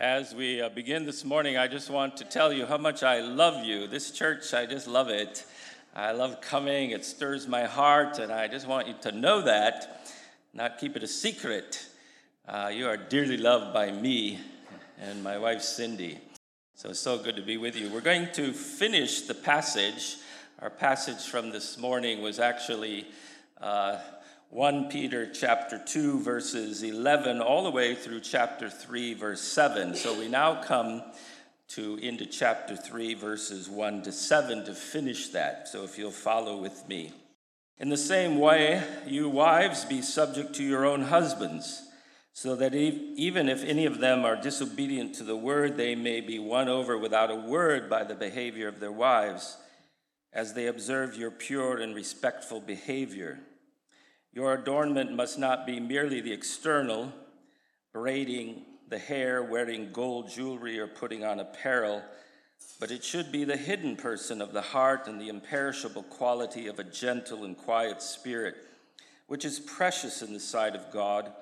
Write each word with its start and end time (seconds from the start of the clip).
As 0.00 0.34
we 0.34 0.62
uh, 0.62 0.70
begin 0.70 1.04
this 1.04 1.26
morning, 1.26 1.58
I 1.58 1.68
just 1.68 1.90
want 1.90 2.16
to 2.16 2.24
tell 2.24 2.54
you 2.54 2.64
how 2.64 2.78
much 2.78 3.02
I 3.02 3.20
love 3.20 3.66
you. 3.66 3.86
This 3.86 4.10
church, 4.10 4.54
I 4.54 4.64
just 4.64 4.88
love 4.88 5.10
it. 5.10 5.44
I 5.94 6.12
love 6.12 6.40
coming, 6.40 6.92
it 6.92 7.04
stirs 7.04 7.46
my 7.46 7.64
heart, 7.64 8.18
and 8.18 8.32
I 8.32 8.48
just 8.48 8.66
want 8.66 8.88
you 8.88 8.94
to 9.02 9.12
know 9.12 9.42
that, 9.42 10.10
not 10.54 10.78
keep 10.78 10.96
it 10.96 11.02
a 11.02 11.06
secret. 11.06 11.86
Uh, 12.48 12.70
you 12.72 12.86
are 12.86 12.96
dearly 12.96 13.36
loved 13.36 13.74
by 13.74 13.90
me 13.90 14.40
and 14.98 15.22
my 15.22 15.36
wife 15.36 15.60
Cindy. 15.60 16.18
So 16.76 16.88
it's 16.88 17.00
so 17.00 17.18
good 17.18 17.36
to 17.36 17.42
be 17.42 17.58
with 17.58 17.76
you. 17.76 17.90
We're 17.90 18.00
going 18.00 18.28
to 18.32 18.54
finish 18.54 19.26
the 19.26 19.34
passage. 19.34 20.16
Our 20.60 20.70
passage 20.70 21.26
from 21.26 21.50
this 21.50 21.76
morning 21.76 22.22
was 22.22 22.38
actually. 22.38 23.04
Uh, 23.60 23.98
1 24.50 24.88
Peter 24.88 25.30
chapter 25.32 25.78
2 25.78 26.18
verses 26.24 26.82
11 26.82 27.40
all 27.40 27.62
the 27.62 27.70
way 27.70 27.94
through 27.94 28.18
chapter 28.18 28.68
3 28.68 29.14
verse 29.14 29.40
7. 29.40 29.94
So 29.94 30.18
we 30.18 30.26
now 30.26 30.60
come 30.60 31.04
to 31.68 31.94
into 31.98 32.26
chapter 32.26 32.74
3 32.74 33.14
verses 33.14 33.68
1 33.68 34.02
to 34.02 34.10
7 34.10 34.64
to 34.64 34.74
finish 34.74 35.28
that. 35.28 35.68
So 35.68 35.84
if 35.84 35.96
you'll 35.96 36.10
follow 36.10 36.56
with 36.56 36.88
me. 36.88 37.12
In 37.78 37.90
the 37.90 37.96
same 37.96 38.40
way, 38.40 38.82
you 39.06 39.28
wives 39.28 39.84
be 39.84 40.02
subject 40.02 40.52
to 40.56 40.64
your 40.64 40.84
own 40.84 41.02
husbands, 41.02 41.84
so 42.32 42.56
that 42.56 42.74
even 42.74 43.48
if 43.48 43.62
any 43.62 43.86
of 43.86 44.00
them 44.00 44.24
are 44.24 44.34
disobedient 44.34 45.14
to 45.14 45.22
the 45.22 45.36
word, 45.36 45.76
they 45.76 45.94
may 45.94 46.20
be 46.20 46.40
won 46.40 46.68
over 46.68 46.98
without 46.98 47.30
a 47.30 47.36
word 47.36 47.88
by 47.88 48.02
the 48.02 48.16
behavior 48.16 48.66
of 48.66 48.80
their 48.80 48.90
wives, 48.90 49.58
as 50.32 50.54
they 50.54 50.66
observe 50.66 51.16
your 51.16 51.30
pure 51.30 51.78
and 51.78 51.94
respectful 51.94 52.60
behavior. 52.60 53.38
Your 54.32 54.54
adornment 54.54 55.12
must 55.12 55.38
not 55.38 55.66
be 55.66 55.80
merely 55.80 56.20
the 56.20 56.32
external, 56.32 57.12
braiding 57.92 58.64
the 58.88 58.98
hair, 58.98 59.42
wearing 59.42 59.92
gold 59.92 60.30
jewelry, 60.30 60.78
or 60.78 60.86
putting 60.86 61.24
on 61.24 61.40
apparel, 61.40 62.02
but 62.78 62.90
it 62.90 63.02
should 63.02 63.32
be 63.32 63.44
the 63.44 63.56
hidden 63.56 63.96
person 63.96 64.40
of 64.40 64.52
the 64.52 64.60
heart 64.60 65.06
and 65.06 65.20
the 65.20 65.28
imperishable 65.28 66.02
quality 66.04 66.66
of 66.66 66.78
a 66.78 66.84
gentle 66.84 67.44
and 67.44 67.56
quiet 67.56 68.02
spirit, 68.02 68.56
which 69.26 69.44
is 69.44 69.60
precious 69.60 70.22
in 70.22 70.32
the 70.32 70.40
sight 70.40 70.74
of 70.76 70.90
God. 70.92 71.32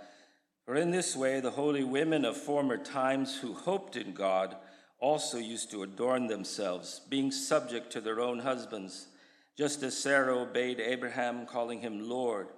For 0.65 0.75
in 0.75 0.91
this 0.91 1.17
way, 1.17 1.41
the 1.41 1.51
holy 1.51 1.85
women 1.85 2.25
of 2.25 2.37
former 2.37 2.77
times 2.77 3.39
who 3.39 3.55
hoped 3.55 3.97
in 3.97 4.13
God 4.13 4.57
also 4.99 5.39
used 5.39 5.71
to 5.71 5.83
adorn 5.83 6.27
themselves, 6.27 7.01
being 7.09 7.31
subject 7.31 7.91
to 7.93 8.01
their 8.01 8.21
own 8.21 8.41
husbands, 8.41 9.09
just 9.57 9.83
as 9.83 9.97
Sarah 9.97 10.37
obeyed 10.37 10.81
Abraham, 10.81 11.47
calling 11.47 11.81
him 11.81 12.09
Lord. 12.09 12.49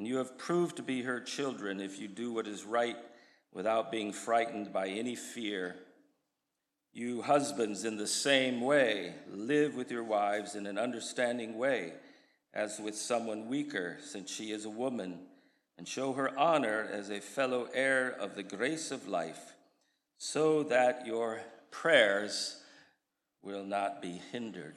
And 0.00 0.08
you 0.08 0.16
have 0.16 0.38
proved 0.38 0.76
to 0.76 0.82
be 0.82 1.02
her 1.02 1.20
children 1.20 1.78
if 1.78 1.98
you 2.00 2.08
do 2.08 2.32
what 2.32 2.46
is 2.46 2.64
right 2.64 2.96
without 3.52 3.92
being 3.92 4.14
frightened 4.14 4.72
by 4.72 4.88
any 4.88 5.14
fear. 5.14 5.76
You 6.94 7.20
husbands, 7.20 7.84
in 7.84 7.98
the 7.98 8.06
same 8.06 8.62
way, 8.62 9.12
live 9.30 9.74
with 9.74 9.90
your 9.90 10.02
wives 10.02 10.54
in 10.54 10.64
an 10.64 10.78
understanding 10.78 11.58
way, 11.58 11.92
as 12.54 12.80
with 12.80 12.96
someone 12.96 13.50
weaker, 13.50 13.98
since 14.02 14.30
she 14.30 14.52
is 14.52 14.64
a 14.64 14.70
woman, 14.70 15.18
and 15.76 15.86
show 15.86 16.14
her 16.14 16.30
honor 16.34 16.88
as 16.90 17.10
a 17.10 17.20
fellow 17.20 17.68
heir 17.74 18.08
of 18.08 18.36
the 18.36 18.42
grace 18.42 18.90
of 18.90 19.06
life, 19.06 19.52
so 20.16 20.62
that 20.62 21.06
your 21.06 21.42
prayers 21.70 22.62
will 23.42 23.64
not 23.64 24.00
be 24.00 24.18
hindered. 24.32 24.76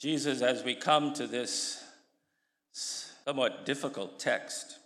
Jesus, 0.00 0.42
as 0.42 0.64
we 0.64 0.74
come 0.74 1.12
to 1.14 1.28
this 1.28 1.84
somewhat 3.24 3.66
difficult 3.66 4.18
text. 4.18 4.78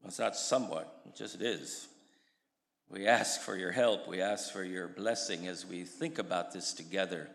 Well, 0.00 0.08
it's 0.08 0.18
not 0.18 0.36
somewhat, 0.36 1.00
it 1.06 1.16
just 1.16 1.40
is. 1.40 1.88
We 2.90 3.06
ask 3.06 3.40
for 3.40 3.56
your 3.56 3.72
help. 3.72 4.06
We 4.06 4.20
ask 4.20 4.52
for 4.52 4.62
your 4.62 4.86
blessing 4.86 5.48
as 5.48 5.66
we 5.66 5.84
think 5.84 6.18
about 6.18 6.52
this 6.52 6.72
together. 6.72 7.28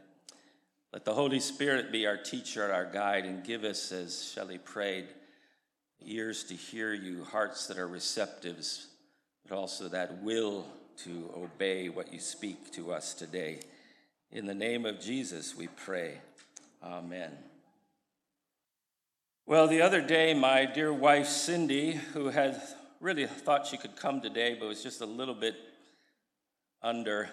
Let 0.94 1.06
the 1.06 1.14
Holy 1.14 1.40
Spirit 1.40 1.92
be 1.92 2.08
our 2.08 2.18
teacher, 2.18 2.64
and 2.64 2.72
our 2.72 2.86
guide, 2.86 3.26
and 3.26 3.44
give 3.44 3.64
us, 3.64 3.92
as 3.92 4.32
Shelley 4.32 4.58
prayed, 4.58 5.08
ears 6.06 6.44
to 6.46 6.56
hear 6.56 6.94
you, 6.94 7.24
hearts 7.24 7.68
that 7.68 7.78
are 7.78 7.88
receptives, 7.88 8.86
but 9.48 9.56
also 9.56 9.90
that 9.90 10.24
will 10.24 10.66
to 11.04 11.32
obey 11.36 11.90
what 11.90 12.14
you 12.14 12.20
speak 12.20 12.72
to 12.74 12.92
us 12.92 13.14
today. 13.14 13.60
In 14.32 14.46
the 14.46 14.54
name 14.54 14.86
of 14.86 15.00
Jesus, 15.00 15.56
we 15.56 15.68
pray. 15.68 16.20
Amen. 16.84 17.49
Well, 19.50 19.68
the 19.68 19.82
other 19.82 20.02
day, 20.02 20.36
my 20.36 20.68
dear 20.68 20.94
wife 20.94 21.26
Cindy, 21.26 21.94
who 21.94 22.30
had 22.30 22.62
really 23.02 23.26
thought 23.26 23.66
she 23.66 23.78
could 23.78 23.96
come 23.96 24.22
today, 24.22 24.54
but 24.54 24.68
was 24.68 24.84
just 24.84 25.02
a 25.02 25.08
little 25.08 25.34
bit 25.34 25.56
under, 26.84 27.32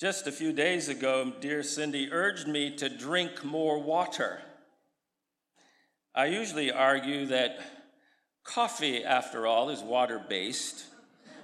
just 0.00 0.26
a 0.26 0.32
few 0.32 0.52
days 0.52 0.88
ago, 0.88 1.32
dear 1.40 1.62
Cindy 1.62 2.10
urged 2.10 2.48
me 2.48 2.74
to 2.74 2.88
drink 2.88 3.44
more 3.44 3.80
water. 3.80 4.40
I 6.12 6.26
usually 6.26 6.72
argue 6.72 7.26
that 7.26 7.60
coffee, 8.42 9.04
after 9.04 9.46
all, 9.46 9.70
is 9.70 9.80
water 9.80 10.20
based, 10.28 10.86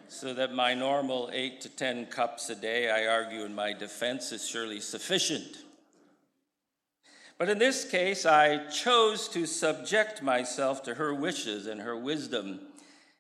so 0.08 0.34
that 0.34 0.52
my 0.52 0.74
normal 0.74 1.30
eight 1.32 1.60
to 1.60 1.68
10 1.68 2.06
cups 2.06 2.50
a 2.50 2.56
day, 2.56 2.90
I 2.90 3.06
argue 3.06 3.44
in 3.44 3.54
my 3.54 3.74
defense, 3.74 4.32
is 4.32 4.44
surely 4.44 4.80
sufficient. 4.80 5.63
But 7.36 7.48
in 7.48 7.58
this 7.58 7.84
case, 7.84 8.24
I 8.24 8.66
chose 8.68 9.28
to 9.28 9.46
subject 9.46 10.22
myself 10.22 10.82
to 10.84 10.94
her 10.94 11.12
wishes 11.12 11.66
and 11.66 11.80
her 11.80 11.96
wisdom, 11.96 12.60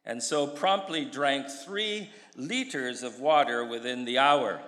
and 0.04 0.22
so 0.22 0.46
promptly 0.46 1.04
drank 1.04 1.48
three 1.48 2.10
liters 2.36 3.02
of 3.02 3.18
water 3.18 3.64
within 3.64 4.04
the 4.04 4.18
hour, 4.18 4.60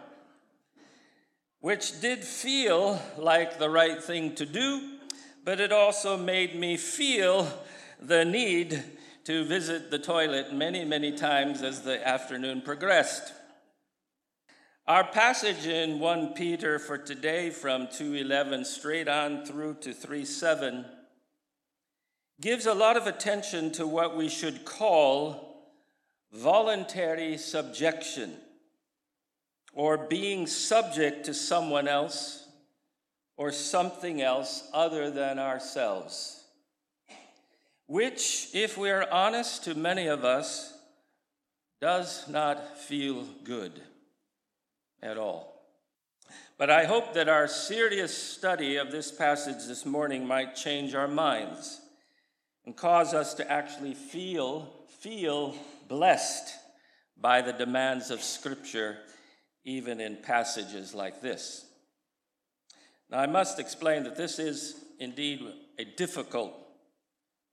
which 1.61 2.01
did 2.01 2.25
feel 2.25 3.01
like 3.17 3.59
the 3.59 3.71
right 3.71 4.03
thing 4.03 4.35
to 4.35 4.47
do, 4.47 4.99
but 5.45 5.61
it 5.61 5.73
also 5.73 6.17
made 6.17 6.57
me 6.57 6.77
feel 6.77 7.47
the 8.01 8.25
need 8.25 8.83
to 9.25 9.45
visit 9.45 9.91
the 9.91 9.99
toilet 9.99 10.53
many, 10.53 10.85
many 10.85 11.13
times 11.13 11.63
as 11.63 11.83
the 11.83 12.07
afternoon 12.07 12.63
progressed. 12.63 13.33
Our 14.89 15.03
passage 15.03 15.67
in 15.67 15.99
1 15.99 16.35
Peter 16.35 16.79
for 16.79 16.97
today 16.97 17.51
from 17.51 17.89
2:11 17.89 18.65
straight 18.65 19.09
on 19.09 19.45
through 19.45 19.81
to 19.81 19.93
3:7 19.93 20.87
gives 22.41 22.67
a 22.67 22.73
lot 22.73 22.97
of 22.97 23.09
attention 23.09 23.73
to 23.73 23.85
what 23.85 24.17
we 24.17 24.29
should 24.29 24.65
call 24.65 25.75
voluntary 26.31 27.37
subjection 27.37 28.41
or 29.73 29.99
being 29.99 30.47
subject 30.47 31.27
to 31.27 31.35
someone 31.35 31.89
else 31.89 32.47
or 33.37 33.51
something 33.51 34.23
else 34.23 34.71
other 34.73 35.11
than 35.11 35.41
ourselves. 35.41 36.45
Which, 37.89 38.55
if 38.55 38.79
we 38.79 38.91
are 38.91 39.11
honest 39.11 39.65
to 39.65 39.75
many 39.75 40.07
of 40.07 40.25
us, 40.25 40.75
does 41.81 42.29
not 42.29 42.79
feel 42.79 43.25
good 43.43 43.83
at 45.03 45.19
all. 45.19 45.57
But 46.59 46.71
I 46.71 46.85
hope 46.85 47.15
that 47.15 47.29
our 47.29 47.49
serious 47.49 48.17
study 48.17 48.77
of 48.77 48.91
this 48.91 49.13
passage 49.13 49.67
this 49.67 49.85
morning 49.85 50.27
might 50.27 50.57
change 50.57 50.95
our 50.95 51.09
minds 51.09 51.81
and 52.65 52.75
cause 52.75 53.15
us 53.15 53.35
to 53.35 53.51
actually 53.51 53.95
feel 53.95 54.73
feel 55.01 55.55
blessed 55.89 56.55
by 57.21 57.43
the 57.43 57.53
demands 57.53 58.11
of 58.11 58.23
scripture 58.23 58.97
even 59.65 60.01
in 60.01 60.17
passages 60.17 60.95
like 60.95 61.21
this. 61.21 61.67
Now 63.11 63.19
I 63.19 63.27
must 63.27 63.59
explain 63.59 64.05
that 64.05 64.17
this 64.17 64.39
is 64.39 64.85
indeed 64.99 65.47
a 65.79 65.85
difficult 65.85 66.55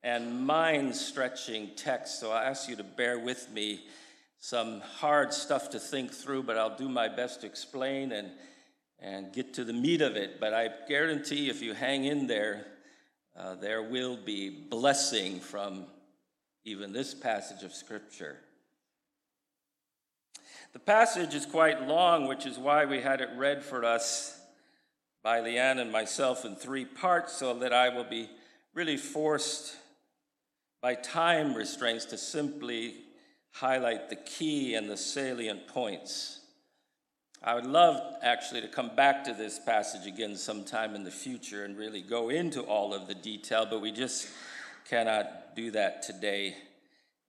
and 0.02 0.46
mind-stretching 0.46 1.70
text, 1.76 2.20
so 2.20 2.30
I 2.30 2.44
ask 2.44 2.68
you 2.68 2.76
to 2.76 2.84
bear 2.84 3.18
with 3.18 3.50
me 3.50 3.84
some 4.44 4.82
hard 4.82 5.32
stuff 5.32 5.70
to 5.70 5.78
think 5.78 6.12
through, 6.12 6.42
but 6.42 6.58
I'll 6.58 6.76
do 6.76 6.86
my 6.86 7.08
best 7.08 7.40
to 7.40 7.46
explain 7.46 8.12
and, 8.12 8.30
and 9.00 9.32
get 9.32 9.54
to 9.54 9.64
the 9.64 9.72
meat 9.72 10.02
of 10.02 10.16
it. 10.16 10.38
But 10.38 10.52
I 10.52 10.68
guarantee 10.86 11.48
if 11.48 11.62
you 11.62 11.72
hang 11.72 12.04
in 12.04 12.26
there, 12.26 12.66
uh, 13.34 13.54
there 13.54 13.82
will 13.82 14.18
be 14.18 14.50
blessing 14.50 15.40
from 15.40 15.86
even 16.62 16.92
this 16.92 17.14
passage 17.14 17.64
of 17.64 17.72
Scripture. 17.72 18.36
The 20.74 20.78
passage 20.78 21.32
is 21.34 21.46
quite 21.46 21.88
long, 21.88 22.28
which 22.28 22.44
is 22.44 22.58
why 22.58 22.84
we 22.84 23.00
had 23.00 23.22
it 23.22 23.30
read 23.38 23.64
for 23.64 23.82
us 23.82 24.38
by 25.22 25.40
Leanne 25.40 25.80
and 25.80 25.90
myself 25.90 26.44
in 26.44 26.54
three 26.54 26.84
parts, 26.84 27.32
so 27.32 27.54
that 27.60 27.72
I 27.72 27.88
will 27.88 28.04
be 28.04 28.28
really 28.74 28.98
forced 28.98 29.74
by 30.82 30.96
time 30.96 31.54
restraints 31.54 32.04
to 32.06 32.18
simply 32.18 33.03
highlight 33.54 34.10
the 34.10 34.16
key 34.16 34.74
and 34.74 34.90
the 34.90 34.96
salient 34.96 35.68
points. 35.68 36.40
I 37.42 37.54
would 37.54 37.66
love 37.66 38.00
actually 38.22 38.62
to 38.62 38.68
come 38.68 38.96
back 38.96 39.22
to 39.24 39.32
this 39.32 39.60
passage 39.60 40.06
again 40.06 40.34
sometime 40.36 40.96
in 40.96 41.04
the 41.04 41.10
future 41.10 41.64
and 41.64 41.78
really 41.78 42.02
go 42.02 42.30
into 42.30 42.62
all 42.62 42.92
of 42.92 43.06
the 43.06 43.14
detail, 43.14 43.64
but 43.64 43.80
we 43.80 43.92
just 43.92 44.26
cannot 44.88 45.54
do 45.54 45.70
that 45.70 46.02
today 46.02 46.56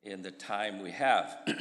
in 0.01 0.24
the 0.24 0.31
time 0.31 0.81
we 0.81 0.92
have. 0.92 1.38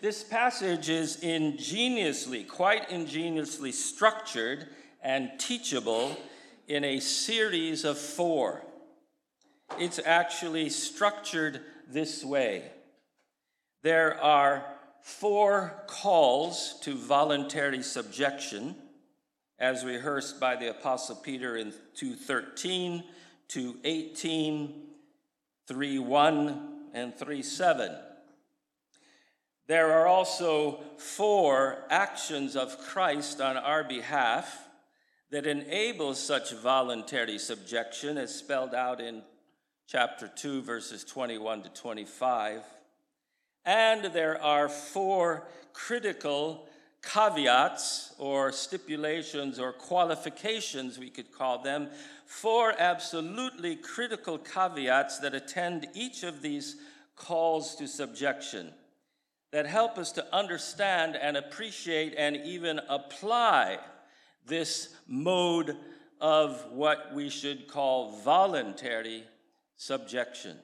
This 0.00 0.24
passage 0.24 0.88
is 0.88 1.16
ingeniously, 1.16 2.44
quite 2.44 2.90
ingeniously 2.90 3.70
structured 3.70 4.66
and 5.02 5.30
teachable 5.38 6.16
in 6.66 6.84
a 6.84 7.00
series 7.00 7.84
of 7.84 7.98
four. 7.98 8.64
It's 9.78 10.00
actually 10.02 10.70
structured 10.70 11.60
this 11.86 12.24
way 12.24 12.70
there 13.82 14.22
are 14.22 14.64
four 15.02 15.82
calls 15.86 16.78
to 16.80 16.94
voluntary 16.94 17.82
subjection, 17.82 18.76
as 19.58 19.84
rehearsed 19.84 20.40
by 20.40 20.56
the 20.56 20.70
Apostle 20.70 21.16
Peter 21.16 21.56
in 21.56 21.72
2:13, 21.94 23.04
2:18, 23.48 24.96
3:1, 25.66 26.90
and 26.92 27.16
3:7. 27.16 27.98
There 29.66 29.92
are 29.92 30.06
also 30.06 30.82
four 30.96 31.84
actions 31.90 32.56
of 32.56 32.78
Christ 32.78 33.40
on 33.40 33.56
our 33.56 33.84
behalf 33.84 34.68
that 35.30 35.46
enable 35.46 36.14
such 36.14 36.50
voluntary 36.52 37.38
subjection, 37.38 38.18
as 38.18 38.34
spelled 38.34 38.74
out 38.74 39.00
in 39.00 39.22
chapter 39.86 40.26
2, 40.26 40.62
verses 40.62 41.04
21 41.04 41.62
to 41.62 41.68
25. 41.68 42.64
And 43.64 44.06
there 44.06 44.40
are 44.42 44.68
four 44.68 45.46
critical 45.72 46.68
caveats 47.02 48.14
or 48.18 48.52
stipulations 48.52 49.58
or 49.58 49.72
qualifications, 49.72 50.98
we 50.98 51.10
could 51.10 51.32
call 51.32 51.62
them, 51.62 51.88
four 52.26 52.74
absolutely 52.78 53.76
critical 53.76 54.38
caveats 54.38 55.18
that 55.18 55.34
attend 55.34 55.88
each 55.94 56.22
of 56.22 56.42
these 56.42 56.76
calls 57.16 57.74
to 57.76 57.86
subjection 57.86 58.72
that 59.50 59.66
help 59.66 59.98
us 59.98 60.12
to 60.12 60.34
understand 60.34 61.16
and 61.16 61.36
appreciate 61.36 62.14
and 62.16 62.36
even 62.36 62.80
apply 62.88 63.78
this 64.46 64.94
mode 65.06 65.76
of 66.20 66.64
what 66.70 67.12
we 67.14 67.28
should 67.28 67.66
call 67.66 68.12
voluntary 68.20 69.24
subjection. 69.76 70.56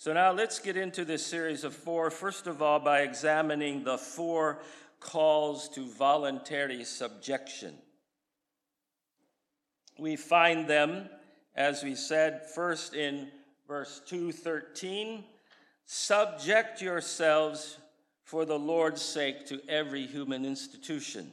So, 0.00 0.14
now 0.14 0.32
let's 0.32 0.58
get 0.58 0.78
into 0.78 1.04
this 1.04 1.26
series 1.26 1.62
of 1.62 1.74
four. 1.74 2.10
First 2.10 2.46
of 2.46 2.62
all, 2.62 2.78
by 2.80 3.00
examining 3.00 3.84
the 3.84 3.98
four 3.98 4.62
calls 4.98 5.68
to 5.74 5.86
voluntary 5.92 6.84
subjection. 6.84 7.74
We 9.98 10.16
find 10.16 10.66
them, 10.66 11.10
as 11.54 11.82
we 11.82 11.94
said, 11.94 12.46
first 12.54 12.94
in 12.94 13.28
verse 13.68 14.00
213 14.06 15.22
Subject 15.84 16.80
yourselves 16.80 17.76
for 18.24 18.46
the 18.46 18.58
Lord's 18.58 19.02
sake 19.02 19.44
to 19.48 19.60
every 19.68 20.06
human 20.06 20.46
institution. 20.46 21.30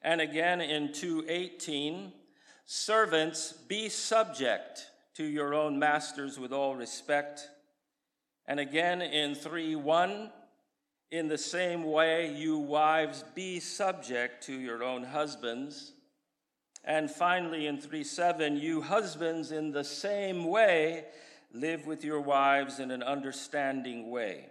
And 0.00 0.22
again 0.22 0.62
in 0.62 0.90
218, 0.90 2.14
servants, 2.64 3.52
be 3.52 3.90
subject 3.90 4.86
to 5.16 5.24
your 5.24 5.54
own 5.54 5.78
masters 5.78 6.38
with 6.38 6.52
all 6.52 6.76
respect. 6.76 7.48
And 8.46 8.60
again 8.60 9.00
in 9.02 9.34
3 9.34 9.76
1, 9.76 10.30
in 11.10 11.28
the 11.28 11.38
same 11.38 11.84
way, 11.84 12.34
you 12.34 12.58
wives, 12.58 13.24
be 13.34 13.60
subject 13.60 14.44
to 14.44 14.52
your 14.52 14.82
own 14.82 15.04
husbands. 15.04 15.92
And 16.84 17.10
finally 17.10 17.66
in 17.66 17.80
3 17.80 18.04
7, 18.04 18.56
you 18.56 18.82
husbands, 18.82 19.52
in 19.52 19.72
the 19.72 19.84
same 19.84 20.44
way, 20.44 21.04
live 21.52 21.86
with 21.86 22.04
your 22.04 22.20
wives 22.20 22.78
in 22.78 22.90
an 22.90 23.02
understanding 23.02 24.10
way. 24.10 24.50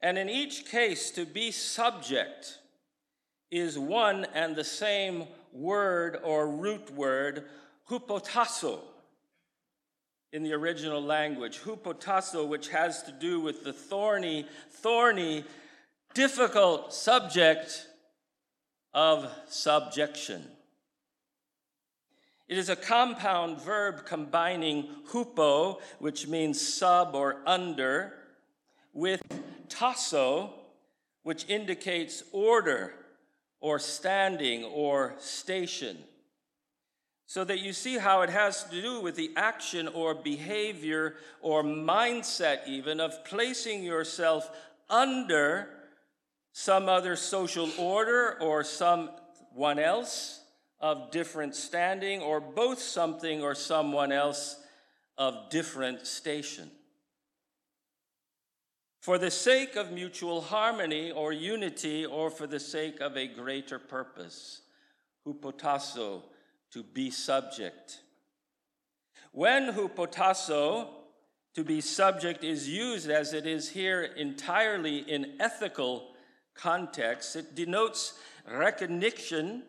And 0.00 0.18
in 0.18 0.28
each 0.28 0.66
case, 0.66 1.10
to 1.12 1.24
be 1.24 1.50
subject 1.50 2.58
is 3.50 3.78
one 3.78 4.26
and 4.34 4.54
the 4.54 4.64
same 4.64 5.24
word 5.52 6.18
or 6.22 6.48
root 6.48 6.90
word, 6.94 7.44
hupotasso, 7.90 8.80
in 10.32 10.42
the 10.42 10.52
original 10.52 11.02
language. 11.02 11.60
Hupotasso, 11.60 12.46
which 12.46 12.68
has 12.68 13.02
to 13.04 13.12
do 13.12 13.40
with 13.40 13.64
the 13.64 13.72
thorny, 13.72 14.46
thorny, 14.70 15.44
difficult 16.14 16.92
subject 16.92 17.86
of 18.92 19.30
subjection. 19.48 20.44
It 22.46 22.56
is 22.56 22.70
a 22.70 22.76
compound 22.76 23.60
verb 23.60 24.06
combining 24.06 24.88
hupo, 25.10 25.80
which 25.98 26.26
means 26.26 26.60
sub 26.60 27.14
or 27.14 27.36
under, 27.46 28.14
with 28.94 29.22
tasso, 29.68 30.54
which 31.22 31.46
indicates 31.48 32.22
order 32.32 32.94
or 33.60 33.78
standing 33.78 34.64
or 34.64 35.14
station. 35.18 35.98
So 37.28 37.44
that 37.44 37.58
you 37.60 37.74
see 37.74 37.98
how 37.98 38.22
it 38.22 38.30
has 38.30 38.64
to 38.64 38.80
do 38.80 39.02
with 39.02 39.14
the 39.14 39.32
action 39.36 39.86
or 39.86 40.14
behavior 40.14 41.16
or 41.42 41.62
mindset, 41.62 42.66
even 42.66 43.00
of 43.00 43.22
placing 43.26 43.84
yourself 43.84 44.50
under 44.88 45.68
some 46.52 46.88
other 46.88 47.16
social 47.16 47.70
order 47.78 48.38
or 48.40 48.64
someone 48.64 49.78
else 49.78 50.40
of 50.80 51.10
different 51.10 51.54
standing, 51.54 52.22
or 52.22 52.40
both 52.40 52.80
something 52.80 53.42
or 53.42 53.54
someone 53.54 54.10
else 54.10 54.56
of 55.18 55.50
different 55.50 56.06
station. 56.06 56.70
For 59.02 59.18
the 59.18 59.30
sake 59.30 59.76
of 59.76 59.92
mutual 59.92 60.40
harmony 60.40 61.10
or 61.10 61.34
unity, 61.34 62.06
or 62.06 62.30
for 62.30 62.46
the 62.46 62.60
sake 62.60 63.00
of 63.02 63.18
a 63.18 63.26
greater 63.26 63.78
purpose, 63.78 64.62
hupotasso, 65.26 66.22
to 66.72 66.82
be 66.82 67.10
subject. 67.10 68.00
When 69.32 69.72
hupotasso, 69.72 70.88
to 71.54 71.64
be 71.64 71.80
subject, 71.80 72.44
is 72.44 72.68
used 72.68 73.10
as 73.10 73.32
it 73.32 73.46
is 73.46 73.70
here 73.70 74.02
entirely 74.02 74.98
in 74.98 75.34
ethical 75.40 76.08
context, 76.54 77.36
it 77.36 77.54
denotes 77.54 78.18
recognition 78.50 79.62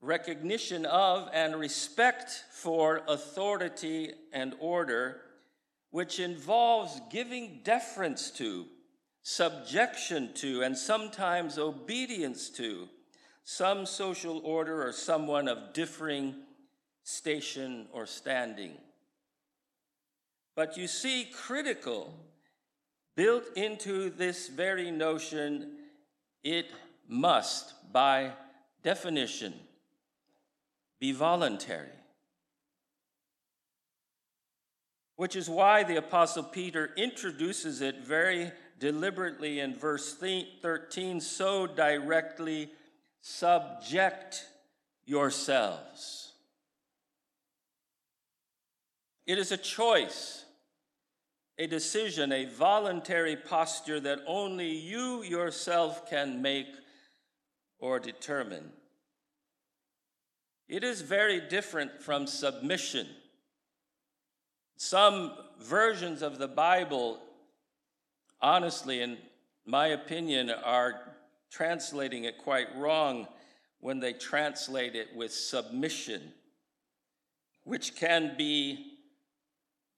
recognition 0.00 0.86
of 0.86 1.28
and 1.32 1.56
respect 1.56 2.44
for 2.52 3.02
authority 3.08 4.12
and 4.32 4.54
order, 4.60 5.20
which 5.90 6.20
involves 6.20 7.00
giving 7.10 7.60
deference 7.64 8.30
to, 8.30 8.66
subjection 9.22 10.32
to, 10.34 10.62
and 10.62 10.76
sometimes 10.76 11.58
obedience 11.58 12.48
to 12.50 12.88
some 13.50 13.86
social 13.86 14.42
order 14.44 14.86
or 14.86 14.92
someone 14.92 15.48
of 15.48 15.72
differing 15.72 16.34
station 17.02 17.86
or 17.94 18.04
standing. 18.04 18.72
But 20.54 20.76
you 20.76 20.86
see, 20.86 21.26
critical, 21.32 22.12
built 23.16 23.44
into 23.56 24.10
this 24.10 24.48
very 24.48 24.90
notion, 24.90 25.76
it 26.44 26.66
must, 27.08 27.72
by 27.90 28.32
definition, 28.82 29.54
be 31.00 31.12
voluntary. 31.12 31.88
Which 35.16 35.36
is 35.36 35.48
why 35.48 35.84
the 35.84 35.96
Apostle 35.96 36.44
Peter 36.44 36.90
introduces 36.98 37.80
it 37.80 38.04
very 38.04 38.52
deliberately 38.78 39.60
in 39.60 39.74
verse 39.74 40.12
13 40.12 41.22
so 41.22 41.66
directly 41.66 42.72
subject 43.20 44.44
yourselves. 45.04 46.32
It 49.26 49.38
is 49.38 49.52
a 49.52 49.58
choice, 49.58 50.44
a 51.58 51.66
decision, 51.66 52.32
a 52.32 52.46
voluntary 52.46 53.36
posture 53.36 54.00
that 54.00 54.20
only 54.26 54.70
you 54.70 55.22
yourself 55.22 56.08
can 56.08 56.40
make 56.40 56.68
or 57.78 57.98
determine. 57.98 58.72
It 60.68 60.84
is 60.84 61.00
very 61.00 61.40
different 61.40 62.02
from 62.02 62.26
submission. 62.26 63.06
Some 64.76 65.32
versions 65.60 66.22
of 66.22 66.38
the 66.38 66.48
Bible, 66.48 67.18
honestly, 68.40 69.00
in 69.00 69.18
my 69.66 69.88
opinion, 69.88 70.50
are 70.50 71.07
translating 71.50 72.24
it 72.24 72.38
quite 72.38 72.74
wrong 72.76 73.26
when 73.80 74.00
they 74.00 74.12
translate 74.12 74.94
it 74.94 75.14
with 75.14 75.32
submission, 75.32 76.32
which 77.64 77.94
can 77.96 78.34
be 78.36 78.98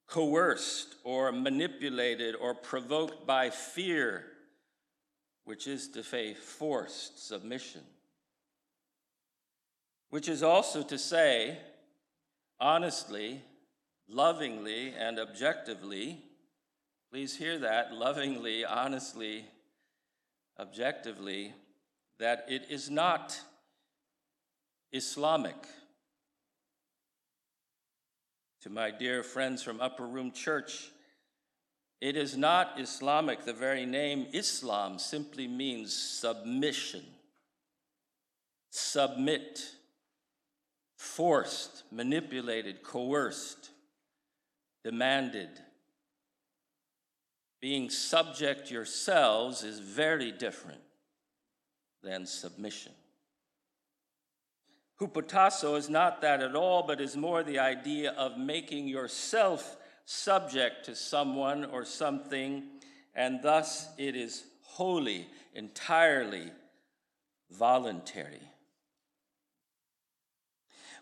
coerced 0.06 0.96
or 1.04 1.32
manipulated 1.32 2.34
or 2.34 2.54
provoked 2.54 3.26
by 3.26 3.48
fear, 3.50 4.24
which 5.44 5.66
is 5.66 5.88
to 5.88 6.02
say, 6.02 6.34
forced 6.34 7.26
submission. 7.26 7.82
Which 10.10 10.28
is 10.28 10.42
also 10.42 10.82
to 10.82 10.98
say, 10.98 11.58
honestly, 12.58 13.40
lovingly, 14.08 14.92
and 14.98 15.18
objectively, 15.18 16.24
Please 17.10 17.36
hear 17.36 17.58
that 17.58 17.92
lovingly, 17.92 18.64
honestly, 18.64 19.44
objectively, 20.60 21.54
that 22.18 22.44
it 22.48 22.66
is 22.68 22.90
not 22.90 23.40
Islamic. 24.92 25.56
To 28.62 28.70
my 28.70 28.90
dear 28.90 29.22
friends 29.22 29.62
from 29.62 29.80
Upper 29.80 30.06
Room 30.06 30.32
Church, 30.32 30.90
it 32.00 32.16
is 32.16 32.36
not 32.36 32.78
Islamic. 32.78 33.44
The 33.44 33.54
very 33.54 33.86
name 33.86 34.26
Islam 34.32 34.98
simply 34.98 35.48
means 35.48 35.94
submission, 35.94 37.04
submit, 38.70 39.60
forced, 40.98 41.84
manipulated, 41.90 42.82
coerced, 42.82 43.70
demanded. 44.84 45.48
Being 47.60 47.90
subject 47.90 48.70
yourselves 48.70 49.62
is 49.62 49.80
very 49.80 50.32
different 50.32 50.80
than 52.02 52.24
submission. 52.26 52.92
Hupotasso 55.00 55.76
is 55.76 55.88
not 55.88 56.20
that 56.22 56.42
at 56.42 56.54
all, 56.54 56.82
but 56.82 57.00
is 57.00 57.16
more 57.16 57.42
the 57.42 57.58
idea 57.58 58.12
of 58.12 58.38
making 58.38 58.88
yourself 58.88 59.76
subject 60.04 60.84
to 60.86 60.94
someone 60.94 61.64
or 61.64 61.84
something, 61.84 62.64
and 63.14 63.40
thus 63.42 63.88
it 63.96 64.16
is 64.16 64.44
wholly, 64.62 65.28
entirely 65.54 66.50
voluntary. 67.50 68.40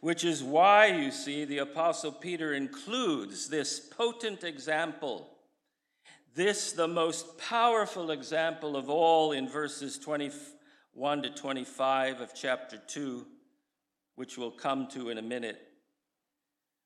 Which 0.01 0.25
is 0.25 0.45
why, 0.45 0.87
you 0.87 1.11
see, 1.11 1.45
the 1.45 1.59
Apostle 1.59 2.13
Peter 2.13 2.55
includes 2.55 3.49
this 3.49 3.81
potent 3.81 4.45
example, 4.45 5.29
this 6.39 6.71
the 6.71 6.87
most 6.87 7.37
powerful 7.37 8.13
example 8.13 8.77
of 8.77 8.89
all 8.89 9.33
in 9.33 9.49
verses 9.49 9.99
21 9.99 11.23
to 11.23 11.31
25 11.31 12.21
of 12.21 12.33
chapter 12.33 12.81
2 12.87 13.27
which 14.15 14.39
we'll 14.39 14.53
come 14.53 14.87
to 14.87 15.11
in 15.11 15.19
a 15.19 15.23
minute. 15.23 15.61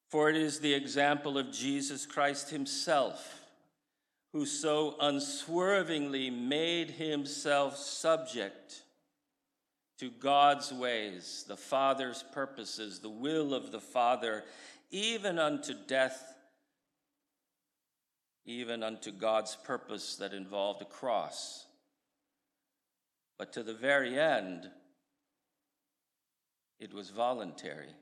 For 0.09 0.31
it 0.31 0.37
is 0.37 0.61
the 0.61 0.73
example 0.73 1.37
of 1.37 1.53
Jesus 1.53 2.07
Christ 2.07 2.49
Himself, 2.49 3.43
who 4.33 4.47
so 4.47 4.97
unswervingly 4.99 6.31
made 6.31 6.91
Himself 6.91 7.77
subject 7.77 8.83
to 9.99 10.11
God's 10.11 10.73
ways, 10.73 11.45
the 11.47 11.59
Father's 11.59 12.25
purposes, 12.33 13.01
the 13.01 13.11
will 13.11 13.53
of 13.53 13.71
the 13.71 13.81
Father, 13.81 14.45
even 14.91 15.39
unto 15.39 15.75
death, 15.87 16.37
even 18.45 18.83
unto 18.83 19.13
God's 19.13 19.57
purpose 19.65 20.17
that 20.17 20.35
involved 20.35 20.83
a 20.83 20.87
cross. 20.87 21.67
But 23.39 23.53
to 23.55 23.63
the 23.63 23.75
very 23.75 24.19
end, 24.19 24.69
it 26.79 26.93
was 26.93 27.11
voluntary. 27.11 27.95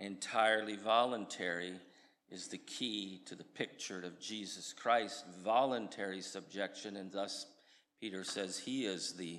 Entirely 0.00 0.76
voluntary 0.76 1.74
is 2.30 2.48
the 2.48 2.58
key 2.58 3.22
to 3.26 3.36
the 3.36 3.44
picture 3.44 4.02
of 4.02 4.20
Jesus 4.20 4.72
Christ, 4.72 5.24
voluntary 5.44 6.20
subjection, 6.20 6.96
and 6.96 7.12
thus 7.12 7.46
Peter 8.00 8.24
says 8.24 8.58
he 8.58 8.84
is 8.84 9.14
the, 9.14 9.38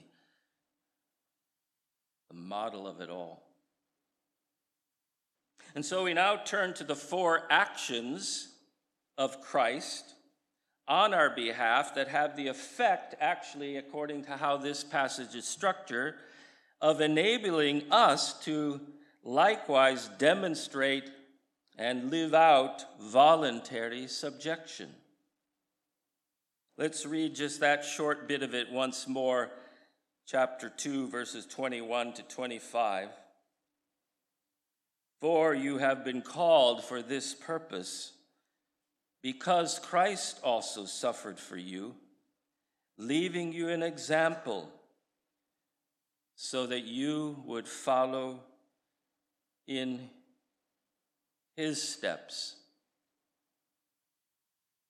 the 2.29 2.38
model 2.38 2.88
of 2.88 3.01
it 3.01 3.09
all. 3.09 3.45
And 5.75 5.86
so 5.86 6.05
we 6.05 6.13
now 6.13 6.38
turn 6.38 6.74
to 6.75 6.86
the 6.86 6.96
four 6.96 7.44
actions 7.50 8.48
of 9.17 9.41
Christ 9.41 10.15
on 10.88 11.13
our 11.13 11.29
behalf 11.29 11.96
that 11.96 12.08
have 12.08 12.38
the 12.38 12.48
effect, 12.48 13.15
actually, 13.20 13.75
according 13.75 14.24
to 14.24 14.38
how 14.38 14.55
this 14.55 14.86
passage 14.86 15.36
is 15.36 15.46
structured, 15.46 16.15
of 16.79 17.01
enabling 17.01 17.84
us 17.91 18.39
to 18.46 18.79
likewise 19.24 20.10
demonstrate 20.17 21.12
and 21.77 22.10
live 22.10 22.34
out 22.34 22.86
voluntary 23.01 24.08
subjection. 24.08 24.89
Let's 26.77 27.05
read 27.05 27.36
just 27.36 27.60
that 27.60 27.84
short 27.84 28.29
bit 28.29 28.44
of 28.44 28.53
it 28.53 28.72
once 28.72 29.08
more, 29.10 29.50
chapter 30.25 30.70
2, 30.70 31.10
verses 31.10 31.46
21 31.46 32.13
to 32.13 32.24
25. 32.24 33.10
For 35.25 35.55
you 35.55 35.79
have 35.79 36.05
been 36.05 36.22
called 36.22 36.84
for 36.84 37.01
this 37.01 37.34
purpose, 37.34 38.12
because 39.24 39.79
Christ 39.79 40.39
also 40.44 40.86
suffered 40.86 41.39
for 41.39 41.58
you, 41.58 41.96
leaving 43.00 43.51
you 43.51 43.70
an 43.70 43.82
example 43.82 44.70
so 46.36 46.67
that 46.67 46.84
you 46.84 47.41
would 47.44 47.67
follow 47.67 48.41
in 49.65 50.12
his 51.55 51.82
steps. 51.82 52.58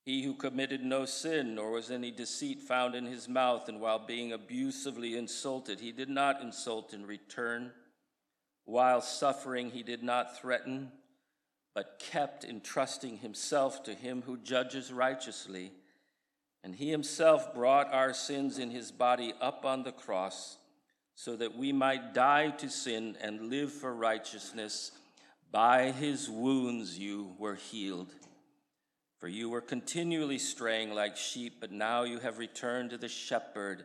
He 0.04 0.22
who 0.22 0.34
committed 0.34 0.84
no 0.84 1.06
sin, 1.06 1.56
nor 1.56 1.72
was 1.72 1.90
any 1.90 2.12
deceit 2.12 2.60
found 2.60 2.94
in 2.94 3.06
his 3.06 3.30
mouth, 3.30 3.70
and 3.70 3.80
while 3.80 4.06
being 4.06 4.34
abusively 4.34 5.16
insulted, 5.16 5.80
he 5.80 5.94
did 5.94 6.10
not 6.10 6.42
insult 6.42 6.94
in 6.94 7.06
return. 7.06 7.72
While 8.66 9.02
suffering, 9.02 9.72
he 9.72 9.84
did 9.84 10.04
not 10.04 10.40
threaten, 10.40 10.92
but 11.74 12.00
kept 12.00 12.44
entrusting 12.44 13.18
himself 13.18 13.84
to 13.84 13.94
him 13.94 14.24
who 14.24 14.38
judges 14.38 14.92
righteously. 14.92 15.72
And 16.64 16.76
he 16.76 16.90
himself 16.90 17.54
brought 17.54 17.94
our 17.94 18.14
sins 18.14 18.58
in 18.58 18.72
his 18.72 18.92
body 18.92 19.34
up 19.40 19.66
on 19.66 19.84
the 19.84 19.92
cross 19.92 20.58
so 21.14 21.36
that 21.36 21.56
we 21.56 21.72
might 21.72 22.14
die 22.14 22.50
to 22.50 22.70
sin 22.70 23.18
and 23.22 23.50
live 23.50 23.72
for 23.72 23.94
righteousness. 23.94 24.92
By 25.52 25.92
his 25.92 26.30
wounds 26.30 26.98
you 26.98 27.36
were 27.38 27.56
healed. 27.56 28.12
For 29.20 29.28
you 29.28 29.50
were 29.50 29.62
continually 29.62 30.40
straying 30.40 30.94
like 30.94 31.18
sheep, 31.18 31.58
but 31.60 31.72
now 31.72 32.04
you 32.04 32.20
have 32.20 32.38
returned 32.38 32.90
to 32.90 32.98
the 32.98 33.08
shepherd 33.08 33.84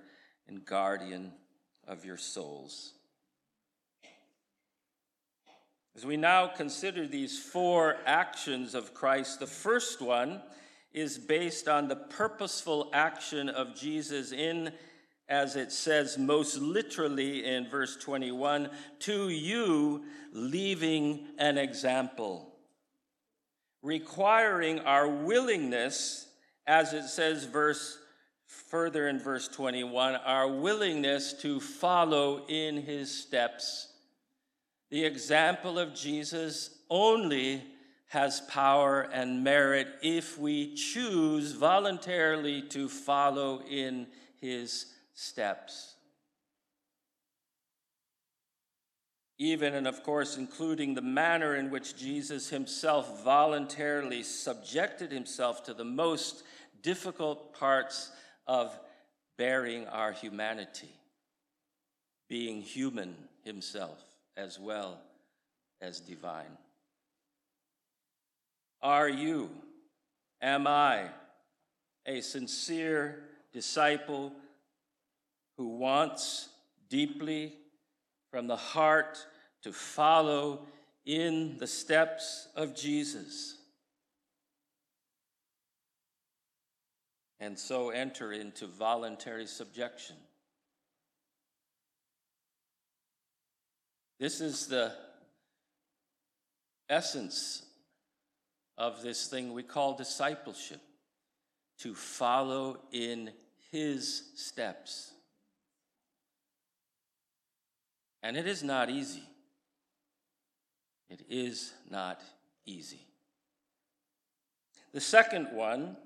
and 0.49 0.65
guardian 0.65 1.33
of 1.87 2.05
your 2.05 2.17
souls. 2.17 2.95
As 5.97 6.07
we 6.07 6.17
now 6.17 6.47
consider 6.47 7.07
these 7.07 7.39
four 7.39 7.97
actions 8.07 8.75
of 8.75 8.95
Christ, 8.95 9.41
the 9.41 9.47
first 9.47 10.01
one 10.01 10.41
is 10.93 11.19
based 11.19 11.69
on 11.69 11.89
the 11.89 11.97
purposeful 11.97 12.91
action 12.93 13.49
of 13.49 13.77
Jesus 13.77 14.33
in 14.33 14.73
as 15.31 15.55
it 15.55 15.71
says 15.71 16.19
most 16.19 16.59
literally 16.59 17.45
in 17.45 17.69
verse 17.69 17.97
21 17.97 18.69
to 18.99 19.29
you, 19.29 20.03
leaving 20.33 21.29
an 21.39 21.57
example, 21.57 22.53
requiring 23.81 24.81
our 24.81 25.09
willingness, 25.09 26.27
as 26.67 26.93
it 26.93 27.05
says 27.05 27.45
verse 27.45 27.97
further 28.47 29.07
in 29.07 29.21
verse 29.21 29.47
21, 29.47 30.17
our 30.17 30.49
willingness 30.49 31.33
to 31.35 31.61
follow 31.61 32.45
in 32.49 32.77
his 32.77 33.17
steps. 33.17 33.90
The 34.91 35.05
example 35.05 35.79
of 35.79 35.95
Jesus 35.95 36.71
only 36.91 37.63
has 38.09 38.41
power 38.41 39.03
and 39.13 39.45
merit 39.45 39.87
if 40.03 40.37
we 40.37 40.75
choose 40.75 41.53
voluntarily 41.53 42.63
to 42.63 42.89
follow 42.89 43.63
in 43.71 44.09
his 44.41 44.87
steps. 45.15 45.95
Even 49.39 49.75
and 49.75 49.87
of 49.87 50.03
course, 50.03 50.37
including 50.37 50.95
the 50.95 51.03
manner 51.03 51.55
in 51.55 51.71
which 51.71 51.97
Jesus 51.97 52.51
himself 52.51 53.23
voluntarily 53.23 54.25
subjected 54.25 55.13
himself 55.13 55.63
to 55.65 55.73
the 55.73 55.85
most 55.85 56.43
difficult 56.83 57.55
parts 57.55 58.11
of 58.49 58.77
bearing 59.39 59.87
our 59.87 60.11
humanity, 60.11 60.91
being 62.29 62.61
human 62.61 63.15
himself 63.45 64.10
as 64.37 64.59
well 64.59 65.01
as 65.81 66.01
divine. 66.01 66.57
Are 68.83 69.09
you, 69.09 69.51
am 70.41 70.67
I, 70.67 71.09
a 72.07 72.21
sincere 72.21 73.23
disciple 73.53 74.33
who 75.57 75.77
wants 75.77 76.49
deeply 76.89 77.55
from 78.31 78.47
the 78.47 78.57
heart 78.57 79.27
to 79.63 79.73
follow 79.73 80.67
in 81.05 81.57
the 81.59 81.67
steps 81.67 82.49
of 82.57 82.75
Jesus. 82.75 83.57
And 87.39 87.59
so 87.59 87.91
enter 87.91 88.33
into 88.33 88.67
voluntary 88.67 89.47
subjection. 89.47 90.17
This 94.21 94.43
is 94.43 94.67
the 94.67 94.93
essence 96.91 97.63
of 98.77 99.03
this 99.03 99.29
thing 99.29 99.55
we 99.55 99.63
call 99.63 99.97
discipleship 99.97 100.83
to 101.79 101.95
follow 101.95 102.81
in 102.93 103.31
his 103.73 104.25
steps. 104.37 105.13
And 108.23 108.37
it 108.37 108.47
is 108.47 108.63
not 108.63 108.91
easy. 108.91 109.23
It 111.09 111.23
is 111.31 111.73
not 111.91 112.21
easy. 112.67 113.01
The 114.93 115.01
second 115.01 115.49
one 115.53 115.97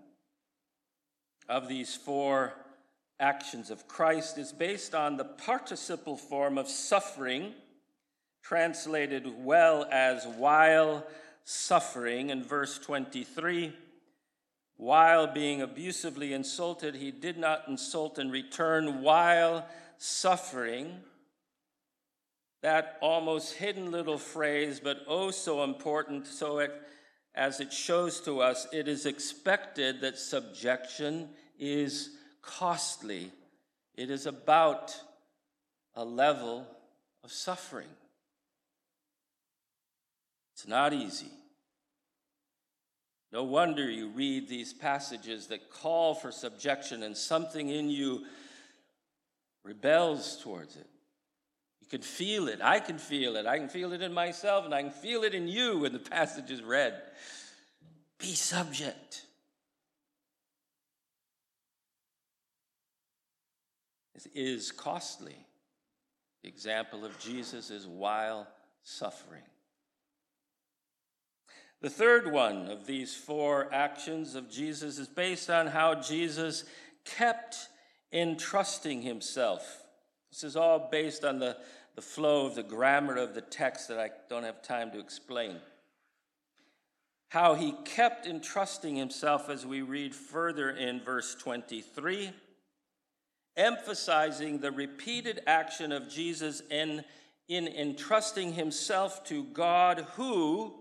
of 1.48 1.66
these 1.66 1.96
four 1.96 2.52
actions 3.18 3.70
of 3.70 3.88
Christ 3.88 4.38
is 4.38 4.52
based 4.52 4.94
on 4.94 5.16
the 5.16 5.24
participle 5.24 6.16
form 6.16 6.58
of 6.58 6.68
suffering, 6.68 7.54
translated 8.44 9.26
well 9.42 9.86
as 9.90 10.26
while 10.26 11.06
suffering 11.44 12.28
in 12.28 12.44
verse 12.44 12.78
23. 12.78 13.72
While 14.76 15.28
being 15.28 15.62
abusively 15.62 16.34
insulted, 16.34 16.94
he 16.94 17.10
did 17.10 17.38
not 17.38 17.68
insult 17.68 18.18
in 18.18 18.30
return 18.30 19.00
while 19.00 19.66
suffering. 19.96 21.00
That 22.60 22.98
almost 23.00 23.54
hidden 23.54 23.90
little 23.90 24.18
phrase, 24.18 24.78
but 24.78 24.98
oh 25.06 25.30
so 25.30 25.64
important, 25.64 26.26
so 26.26 26.58
it, 26.58 26.72
as 27.34 27.60
it 27.60 27.72
shows 27.72 28.20
to 28.22 28.40
us, 28.40 28.66
it 28.72 28.88
is 28.88 29.06
expected 29.06 30.02
that 30.02 30.18
subjection 30.18 31.30
is 31.58 32.10
costly. 32.42 33.32
It 33.94 34.10
is 34.10 34.26
about 34.26 34.94
a 35.94 36.04
level 36.04 36.66
of 37.22 37.32
suffering. 37.32 37.88
It's 40.54 40.66
not 40.66 40.92
easy. 40.92 41.30
No 43.32 43.42
wonder 43.42 43.90
you 43.90 44.08
read 44.08 44.48
these 44.48 44.72
passages 44.72 45.48
that 45.48 45.68
call 45.68 46.14
for 46.14 46.30
subjection 46.30 47.02
and 47.02 47.16
something 47.16 47.68
in 47.68 47.90
you 47.90 48.24
rebels 49.64 50.40
towards 50.40 50.76
it. 50.76 50.86
You 51.80 51.88
can 51.88 52.02
feel 52.02 52.46
it. 52.48 52.60
I 52.62 52.78
can 52.78 52.98
feel 52.98 53.34
it. 53.34 53.44
I 53.44 53.58
can 53.58 53.68
feel 53.68 53.92
it 53.92 54.02
in 54.02 54.12
myself, 54.12 54.64
and 54.64 54.72
I 54.72 54.82
can 54.82 54.92
feel 54.92 55.24
it 55.24 55.34
in 55.34 55.48
you 55.48 55.80
when 55.80 55.92
the 55.92 55.98
passage 55.98 56.50
is 56.50 56.62
read. 56.62 56.94
Be 58.18 58.34
subject. 58.34 59.26
It 64.14 64.26
is 64.34 64.70
costly. 64.70 65.36
The 66.42 66.48
example 66.48 67.04
of 67.04 67.18
Jesus 67.18 67.70
is 67.70 67.86
while 67.86 68.46
suffering. 68.82 69.42
The 71.84 71.90
third 71.90 72.32
one 72.32 72.70
of 72.70 72.86
these 72.86 73.14
four 73.14 73.68
actions 73.70 74.36
of 74.36 74.50
Jesus 74.50 74.98
is 74.98 75.06
based 75.06 75.50
on 75.50 75.66
how 75.66 75.94
Jesus 75.94 76.64
kept 77.04 77.68
entrusting 78.10 79.02
himself. 79.02 79.82
This 80.32 80.44
is 80.44 80.56
all 80.56 80.88
based 80.90 81.26
on 81.26 81.40
the, 81.40 81.58
the 81.94 82.00
flow 82.00 82.46
of 82.46 82.54
the 82.54 82.62
grammar 82.62 83.18
of 83.18 83.34
the 83.34 83.42
text 83.42 83.88
that 83.88 84.00
I 84.00 84.08
don't 84.30 84.44
have 84.44 84.62
time 84.62 84.92
to 84.92 84.98
explain. 84.98 85.56
How 87.28 87.52
he 87.52 87.74
kept 87.84 88.26
entrusting 88.26 88.96
himself 88.96 89.50
as 89.50 89.66
we 89.66 89.82
read 89.82 90.14
further 90.14 90.70
in 90.70 91.02
verse 91.02 91.34
23, 91.34 92.30
emphasizing 93.58 94.58
the 94.58 94.72
repeated 94.72 95.42
action 95.46 95.92
of 95.92 96.08
Jesus 96.08 96.62
in, 96.70 97.04
in 97.46 97.68
entrusting 97.68 98.54
himself 98.54 99.22
to 99.24 99.44
God 99.44 100.06
who 100.14 100.80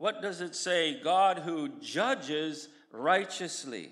what 0.00 0.22
does 0.22 0.40
it 0.40 0.56
say? 0.56 0.98
God 0.98 1.40
who 1.40 1.68
judges 1.82 2.68
righteously. 2.90 3.90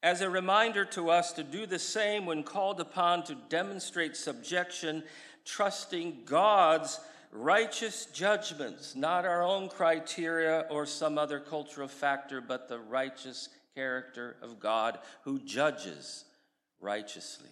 As 0.00 0.20
a 0.20 0.30
reminder 0.30 0.84
to 0.84 1.10
us 1.10 1.32
to 1.32 1.42
do 1.42 1.66
the 1.66 1.80
same 1.80 2.24
when 2.24 2.44
called 2.44 2.78
upon 2.78 3.24
to 3.24 3.36
demonstrate 3.48 4.16
subjection, 4.16 5.02
trusting 5.44 6.18
God's 6.24 7.00
righteous 7.32 8.06
judgments, 8.06 8.94
not 8.94 9.24
our 9.24 9.42
own 9.42 9.68
criteria 9.68 10.66
or 10.70 10.86
some 10.86 11.18
other 11.18 11.40
cultural 11.40 11.88
factor, 11.88 12.40
but 12.40 12.68
the 12.68 12.78
righteous 12.78 13.48
character 13.74 14.36
of 14.40 14.60
God 14.60 15.00
who 15.24 15.40
judges 15.40 16.24
righteously. 16.80 17.50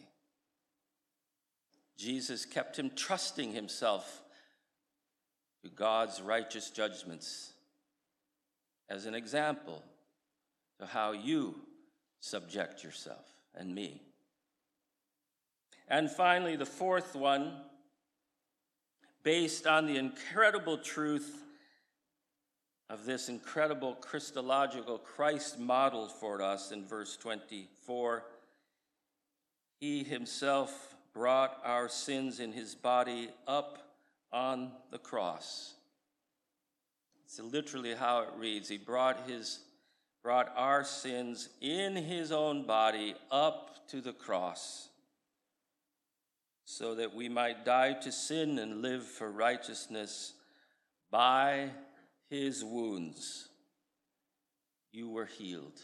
Jesus 1.98 2.44
kept 2.44 2.78
him 2.78 2.92
trusting 2.94 3.54
himself 3.54 4.22
God's 5.74 6.20
righteous 6.20 6.70
judgments 6.70 7.52
as 8.88 9.06
an 9.06 9.14
example 9.14 9.82
to 10.78 10.86
how 10.86 11.12
you 11.12 11.56
subject 12.20 12.84
yourself 12.84 13.26
and 13.54 13.74
me. 13.74 14.02
And 15.88 16.10
finally, 16.10 16.56
the 16.56 16.66
fourth 16.66 17.14
one, 17.14 17.52
based 19.22 19.66
on 19.66 19.86
the 19.86 19.96
incredible 19.96 20.78
truth 20.78 21.42
of 22.88 23.04
this 23.04 23.28
incredible 23.28 23.94
Christological 23.94 24.98
Christ 24.98 25.58
model 25.58 26.08
for 26.08 26.40
us 26.42 26.70
in 26.70 26.84
verse 26.84 27.16
24. 27.16 28.24
He 29.80 30.04
himself 30.04 30.94
brought 31.12 31.58
our 31.64 31.88
sins 31.88 32.40
in 32.40 32.52
his 32.52 32.74
body 32.74 33.30
up 33.46 33.85
on 34.36 34.70
the 34.90 34.98
cross. 34.98 35.74
It's 37.24 37.40
literally 37.40 37.94
how 37.94 38.20
it 38.20 38.28
reads. 38.38 38.68
He 38.68 38.76
brought 38.76 39.26
his 39.28 39.60
brought 40.22 40.52
our 40.56 40.84
sins 40.84 41.48
in 41.60 41.94
his 41.94 42.32
own 42.32 42.66
body 42.66 43.14
up 43.30 43.88
to 43.88 44.00
the 44.00 44.12
cross 44.12 44.88
so 46.64 46.96
that 46.96 47.14
we 47.14 47.28
might 47.28 47.64
die 47.64 47.92
to 47.92 48.10
sin 48.10 48.58
and 48.58 48.82
live 48.82 49.04
for 49.04 49.30
righteousness 49.30 50.34
by 51.12 51.70
his 52.28 52.64
wounds 52.64 53.48
you 54.90 55.08
were 55.08 55.26
healed. 55.26 55.80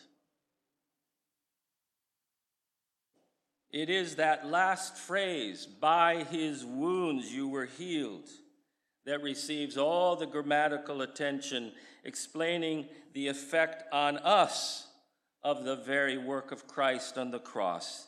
It 3.70 3.88
is 3.88 4.16
that 4.16 4.46
last 4.46 4.96
phrase, 4.98 5.66
by 5.66 6.24
his 6.24 6.64
wounds 6.64 7.32
you 7.32 7.48
were 7.48 7.66
healed, 7.66 8.28
that 9.04 9.22
receives 9.22 9.76
all 9.76 10.16
the 10.16 10.26
grammatical 10.26 11.02
attention, 11.02 11.72
explaining 12.04 12.86
the 13.14 13.28
effect 13.28 13.84
on 13.92 14.18
us 14.18 14.86
of 15.42 15.64
the 15.64 15.76
very 15.76 16.16
work 16.16 16.52
of 16.52 16.68
Christ 16.68 17.18
on 17.18 17.30
the 17.30 17.38
cross, 17.38 18.06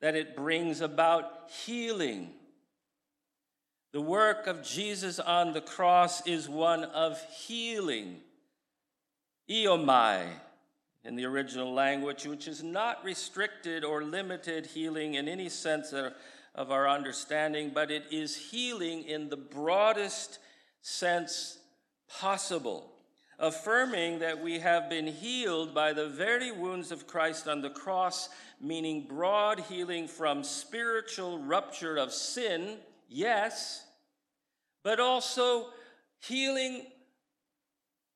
that 0.00 0.16
it 0.16 0.36
brings 0.36 0.80
about 0.80 1.50
healing. 1.64 2.30
The 3.92 4.00
work 4.00 4.46
of 4.46 4.62
Jesus 4.62 5.18
on 5.18 5.52
the 5.52 5.60
cross 5.60 6.26
is 6.26 6.48
one 6.48 6.84
of 6.84 7.20
healing. 7.30 8.20
Eomai, 9.50 10.26
in 11.04 11.16
the 11.16 11.24
original 11.24 11.72
language, 11.72 12.26
which 12.26 12.48
is 12.48 12.62
not 12.62 13.02
restricted 13.02 13.84
or 13.84 14.04
limited 14.04 14.66
healing 14.66 15.14
in 15.14 15.26
any 15.28 15.48
sense 15.48 15.92
of, 15.92 16.12
of 16.54 16.70
our 16.70 16.88
understanding, 16.88 17.70
but 17.74 17.90
it 17.90 18.04
is 18.10 18.36
healing 18.36 19.04
in 19.04 19.28
the 19.28 19.36
broadest 19.36 20.38
sense 20.82 21.58
possible, 22.08 22.92
affirming 23.38 24.18
that 24.18 24.42
we 24.42 24.58
have 24.58 24.88
been 24.88 25.06
healed 25.06 25.74
by 25.74 25.92
the 25.92 26.08
very 26.08 26.50
wounds 26.50 26.90
of 26.90 27.06
Christ 27.06 27.46
on 27.46 27.60
the 27.60 27.70
cross, 27.70 28.28
meaning 28.60 29.06
broad 29.08 29.60
healing 29.60 30.08
from 30.08 30.42
spiritual 30.42 31.38
rupture 31.38 31.96
of 31.96 32.12
sin, 32.12 32.78
yes, 33.08 33.84
but 34.82 34.98
also 34.98 35.66
healing 36.20 36.86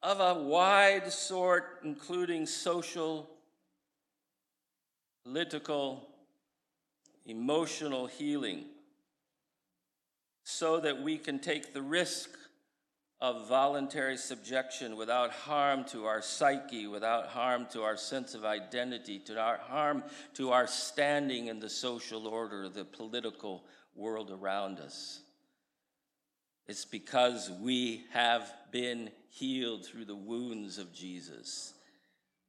of 0.03 0.21
a 0.21 0.43
wide 0.43 1.13
sort, 1.13 1.81
including 1.85 2.47
social, 2.47 3.31
political, 5.25 6.09
emotional 7.27 8.07
healing, 8.07 8.65
so 10.45 10.81
that 10.81 11.03
we 11.03 11.19
can 11.19 11.39
take 11.39 11.73
the 11.73 11.83
risk 11.83 12.31
of 13.21 13.47
voluntary 13.49 14.17
subjection 14.17 14.97
without 14.97 15.31
harm 15.31 15.85
to 15.85 16.07
our 16.07 16.21
psyche, 16.21 16.89
without 16.89 17.29
harm 17.29 17.67
to 17.71 17.83
our 17.83 17.97
sense 17.97 18.35
of 18.35 18.45
identity, 18.45 19.21
to 19.21 19.39
our 19.39 19.59
harm 19.59 20.03
to 20.35 20.51
our 20.51 20.67
standing 20.67 21.47
in 21.47 21.61
the 21.61 21.71
social 21.71 22.27
order, 22.27 22.69
the 22.69 22.85
political 22.85 23.63
world 23.95 24.33
around 24.33 24.81
us. 24.81 25.21
It's 26.67 26.85
because 26.85 27.51
we 27.61 28.05
have 28.13 28.53
been 28.73 29.11
healed 29.29 29.85
through 29.85 30.07
the 30.07 30.17
wounds 30.17 30.79
of 30.79 30.93
Jesus. 30.93 31.75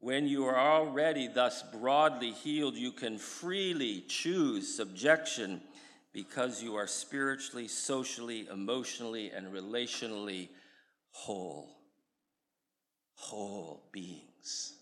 When 0.03 0.27
you 0.27 0.43
are 0.47 0.59
already 0.59 1.29
thus 1.29 1.63
broadly 1.63 2.31
healed, 2.31 2.75
you 2.75 2.91
can 2.91 3.17
freely 3.17 4.03
choose 4.09 4.75
subjection 4.75 5.61
because 6.11 6.61
you 6.61 6.75
are 6.75 6.87
spiritually, 6.87 7.69
socially, 7.69 8.45
emotionally, 8.51 9.31
and 9.31 9.47
relationally 9.53 10.49
whole. 11.11 11.77
whole 13.15 13.87
beings 13.93 14.73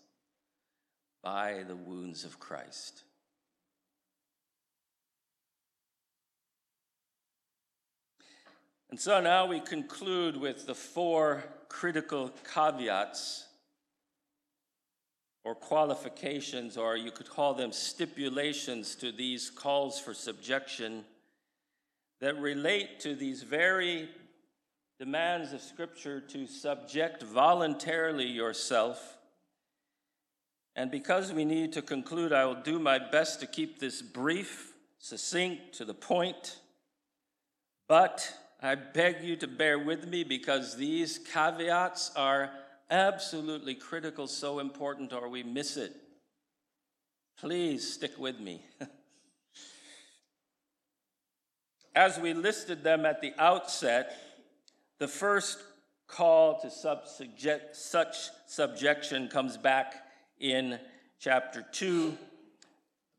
by 1.22 1.66
the 1.68 1.76
wounds 1.76 2.24
of 2.24 2.40
Christ. 2.40 3.04
And 8.90 9.00
so 9.00 9.22
now 9.22 9.46
we 9.46 9.60
conclude 9.60 10.36
with 10.36 10.66
the 10.66 10.74
four 10.74 11.44
critical 11.70 12.32
caveats 12.56 13.46
or 15.43 15.56
qualifications, 15.56 16.77
or 16.77 16.95
you 16.95 17.12
could 17.12 17.30
call 17.30 17.54
them 17.54 17.71
stipulations 17.71 18.95
to 18.95 19.12
these 19.12 19.49
calls 19.49 19.99
for 19.99 20.13
subjection 20.13 21.04
that 22.19 22.39
relate 22.39 22.99
to 22.99 23.15
these 23.15 23.41
very 23.41 24.08
demands 24.99 25.51
of 25.51 25.62
Scripture 25.62 26.21
to 26.21 26.45
subject 26.45 27.23
voluntarily 27.23 28.27
yourself. 28.27 29.17
And 30.75 30.91
because 30.91 31.34
we 31.34 31.43
need 31.43 31.73
to 31.73 31.82
conclude, 31.82 32.32
I 32.32 32.45
will 32.45 32.62
do 32.62 32.77
my 32.77 32.99
best 32.99 33.39
to 33.39 33.47
keep 33.47 33.80
this 33.80 34.01
brief, 34.04 34.73
succinct, 34.99 35.73
to 35.73 35.86
the 35.86 35.95
point. 35.95 36.60
But 37.89 38.32
I 38.62 38.75
beg 38.75 39.23
you 39.23 39.36
to 39.38 39.47
bear 39.47 39.80
with 39.80 40.08
me 40.08 40.23
because 40.23 40.77
these 40.77 41.17
caveats 41.17 42.12
are 42.15 42.51
absolutely 42.91 43.73
critical, 43.73 44.27
so 44.27 44.60
important, 44.60 45.13
or 45.13 45.30
we 45.30 45.41
miss 45.41 45.77
it. 45.77 45.95
Please 47.39 47.91
stick 47.91 48.19
with 48.19 48.39
me. 48.39 48.62
As 51.95 52.19
we 52.19 52.34
listed 52.34 52.84
them 52.84 53.06
at 53.06 53.21
the 53.21 53.34
outset, 53.39 54.15
the 54.99 55.08
first 55.08 55.58
call 56.08 56.60
to 56.60 56.69
such 56.69 58.17
subjection 58.47 59.27
comes 59.30 59.58
back 59.58 59.95
in 60.39 60.80
chapter 61.19 61.65
2, 61.71 62.17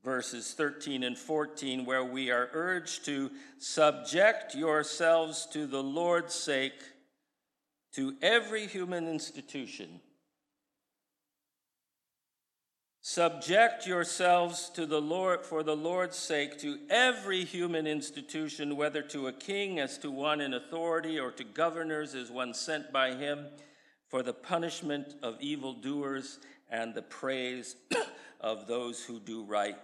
verses 0.04 0.52
13 0.52 1.02
and 1.02 1.18
14, 1.18 1.84
where 1.84 2.04
we 2.04 2.30
are 2.30 2.50
urged 2.52 3.04
to 3.06 3.30
subject 3.58 4.54
yourselves 4.54 5.46
to 5.46 5.66
the 5.66 5.82
Lord's 5.82 6.34
sake 6.34 6.82
to 7.92 8.14
every 8.22 8.66
human 8.66 9.06
institution. 9.08 10.00
Subject 13.04 13.84
yourselves 13.84 14.70
to 14.70 14.86
the 14.86 15.00
Lord 15.00 15.44
for 15.44 15.64
the 15.64 15.74
Lord's 15.74 16.16
sake 16.16 16.58
to 16.60 16.78
every 16.88 17.44
human 17.44 17.86
institution, 17.86 18.76
whether 18.76 19.02
to 19.02 19.26
a 19.26 19.32
king 19.32 19.80
as 19.80 19.98
to 19.98 20.10
one 20.10 20.40
in 20.40 20.54
authority 20.54 21.18
or 21.18 21.32
to 21.32 21.42
governors 21.42 22.14
as 22.14 22.30
one 22.30 22.54
sent 22.54 22.92
by 22.92 23.14
him, 23.14 23.46
for 24.08 24.22
the 24.22 24.32
punishment 24.32 25.16
of 25.20 25.40
evildoers 25.40 26.38
and 26.70 26.94
the 26.94 27.02
praise 27.02 27.74
of 28.40 28.68
those 28.68 29.04
who 29.04 29.18
do 29.18 29.42
right. 29.42 29.76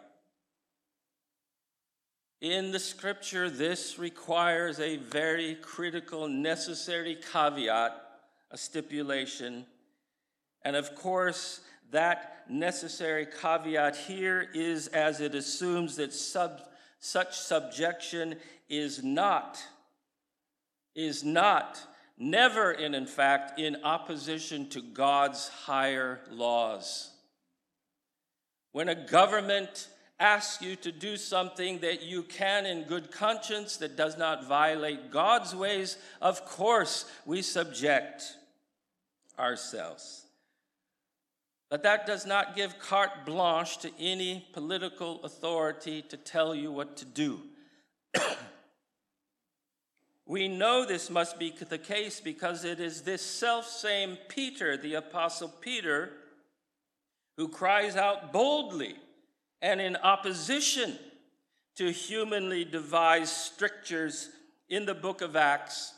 In 2.40 2.70
the 2.70 2.79
scripture, 2.79 3.51
this 3.51 3.98
requires 3.98 4.79
a 4.79 4.96
very 4.96 5.57
critical, 5.57 6.29
necessary 6.29 7.16
caveat, 7.33 8.01
a 8.53 8.57
stipulation. 8.57 9.66
And 10.62 10.77
of 10.77 10.94
course, 10.94 11.61
that 11.90 12.44
necessary 12.48 13.27
caveat 13.27 13.96
here 13.96 14.48
is 14.55 14.87
as 14.88 15.20
it 15.20 15.35
assumes 15.35 15.96
that 15.96 16.14
sub, 16.14 16.62
such 17.01 17.37
subjection 17.37 18.37
is 18.68 19.03
not, 19.03 19.59
is 20.94 21.24
not, 21.24 21.81
never 22.18 22.70
and 22.70 22.94
in 22.94 23.07
fact, 23.07 23.59
in 23.59 23.79
opposition 23.83 24.68
to 24.68 24.81
God's 24.81 25.48
higher 25.48 26.20
laws. 26.31 27.11
When 28.70 28.88
a 28.88 28.94
government 28.94 29.88
asks 30.21 30.63
you 30.63 30.75
to 30.77 30.91
do 30.91 31.17
something 31.17 31.79
that 31.79 32.03
you 32.03 32.23
can 32.23 32.67
in 32.67 32.83
good 32.85 33.11
conscience 33.11 33.77
that 33.77 33.97
does 33.97 34.19
not 34.19 34.47
violate 34.47 35.11
God's 35.11 35.55
ways, 35.55 35.97
of 36.21 36.45
course 36.45 37.05
we 37.25 37.43
subject 37.43 38.37
ourselves. 39.39 40.27
But 41.71 41.83
that 41.83 42.07
does 42.07 42.27
not 42.27 42.57
give 42.57 42.79
carte 42.79 43.27
blanche 43.27 43.79
to 43.79 43.91
any 44.01 44.47
political 44.53 45.23
authority 45.23 46.03
to 46.03 46.17
tell 46.17 46.55
you 46.55 46.73
what 46.73 46.97
to 46.97 47.05
do. 47.05 47.41
we 50.27 50.49
know 50.49 50.85
this 50.85 51.11
must 51.11 51.39
be 51.39 51.51
the 51.51 51.79
case 51.79 52.21
because 52.21 52.65
it 52.65 52.81
is 52.81 53.03
this 53.03 53.23
self 53.23 53.69
same 53.69 54.17
Peter, 54.29 54.77
the 54.79 54.95
Apostle 54.95 55.53
Peter, 55.61 56.11
who 57.37 57.49
cries 57.49 57.97
out 57.97 58.33
boldly 58.33 58.97
and 59.61 59.81
in 59.81 59.97
opposition 59.97 60.99
to 61.77 61.90
humanly 61.90 62.64
devised 62.64 63.33
strictures 63.33 64.31
in 64.68 64.85
the 64.85 64.94
book 64.94 65.21
of 65.21 65.37
Acts, 65.37 65.94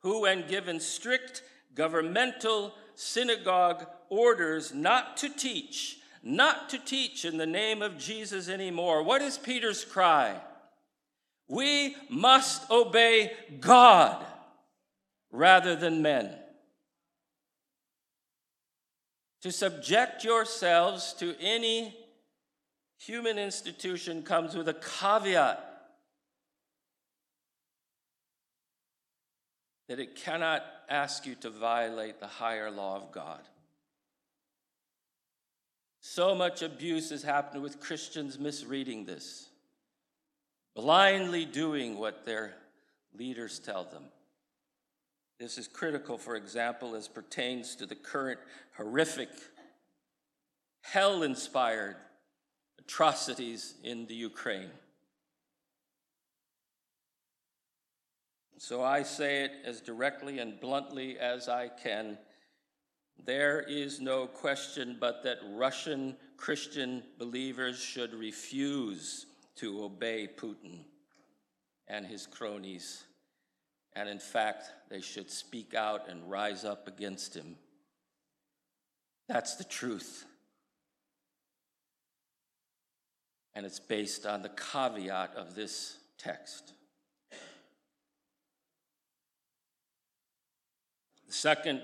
who, 0.00 0.22
when 0.22 0.46
given 0.46 0.80
strict 0.80 1.42
governmental 1.74 2.74
synagogue 2.94 3.86
orders 4.08 4.74
not 4.74 5.16
to 5.18 5.28
teach, 5.28 5.98
not 6.22 6.68
to 6.68 6.78
teach 6.78 7.24
in 7.24 7.38
the 7.38 7.46
name 7.46 7.82
of 7.82 7.98
Jesus 7.98 8.48
anymore, 8.48 9.02
what 9.02 9.22
is 9.22 9.38
Peter's 9.38 9.84
cry? 9.84 10.40
We 11.48 11.96
must 12.08 12.70
obey 12.70 13.32
God 13.58 14.24
rather 15.32 15.74
than 15.74 16.02
men. 16.02 16.34
To 19.42 19.50
subject 19.50 20.22
yourselves 20.22 21.14
to 21.14 21.34
any 21.40 21.96
human 23.00 23.38
institution 23.38 24.22
comes 24.22 24.54
with 24.54 24.68
a 24.68 24.74
caveat 24.74 25.66
that 29.88 29.98
it 29.98 30.14
cannot 30.14 30.62
ask 30.88 31.26
you 31.26 31.34
to 31.36 31.50
violate 31.50 32.20
the 32.20 32.26
higher 32.26 32.70
law 32.70 32.96
of 32.96 33.10
God. 33.10 33.40
So 36.00 36.34
much 36.34 36.62
abuse 36.62 37.10
has 37.10 37.22
happened 37.22 37.62
with 37.62 37.80
Christians 37.80 38.38
misreading 38.38 39.06
this, 39.06 39.48
blindly 40.76 41.46
doing 41.46 41.98
what 41.98 42.24
their 42.24 42.54
leaders 43.18 43.58
tell 43.58 43.84
them. 43.84 44.04
This 45.38 45.56
is 45.56 45.66
critical, 45.66 46.18
for 46.18 46.36
example, 46.36 46.94
as 46.94 47.08
pertains 47.08 47.74
to 47.76 47.86
the 47.86 47.94
current 47.94 48.40
horrific, 48.76 49.30
hell 50.82 51.22
inspired 51.22 51.96
atrocities 52.80 53.74
in 53.82 54.06
the 54.06 54.14
Ukraine. 54.14 54.70
So 58.58 58.82
I 58.82 59.02
say 59.02 59.44
it 59.44 59.52
as 59.64 59.80
directly 59.80 60.38
and 60.38 60.60
bluntly 60.60 61.18
as 61.18 61.48
I 61.48 61.68
can. 61.68 62.18
There 63.24 63.60
is 63.60 64.00
no 64.00 64.26
question 64.26 64.96
but 65.00 65.22
that 65.24 65.38
Russian 65.52 66.16
Christian 66.36 67.02
believers 67.18 67.78
should 67.78 68.14
refuse 68.14 69.26
to 69.56 69.84
obey 69.84 70.28
Putin 70.36 70.80
and 71.88 72.06
his 72.06 72.26
cronies. 72.26 73.04
And 73.94 74.08
in 74.08 74.18
fact, 74.18 74.70
they 74.88 75.00
should 75.00 75.30
speak 75.30 75.74
out 75.74 76.08
and 76.08 76.30
rise 76.30 76.64
up 76.64 76.86
against 76.86 77.34
him. 77.34 77.56
That's 79.28 79.56
the 79.56 79.64
truth. 79.64 80.24
And 83.60 83.66
it's 83.66 83.78
based 83.78 84.24
on 84.24 84.40
the 84.40 84.48
caveat 84.48 85.34
of 85.36 85.54
this 85.54 85.98
text. 86.16 86.72
The 91.26 91.32
second 91.34 91.82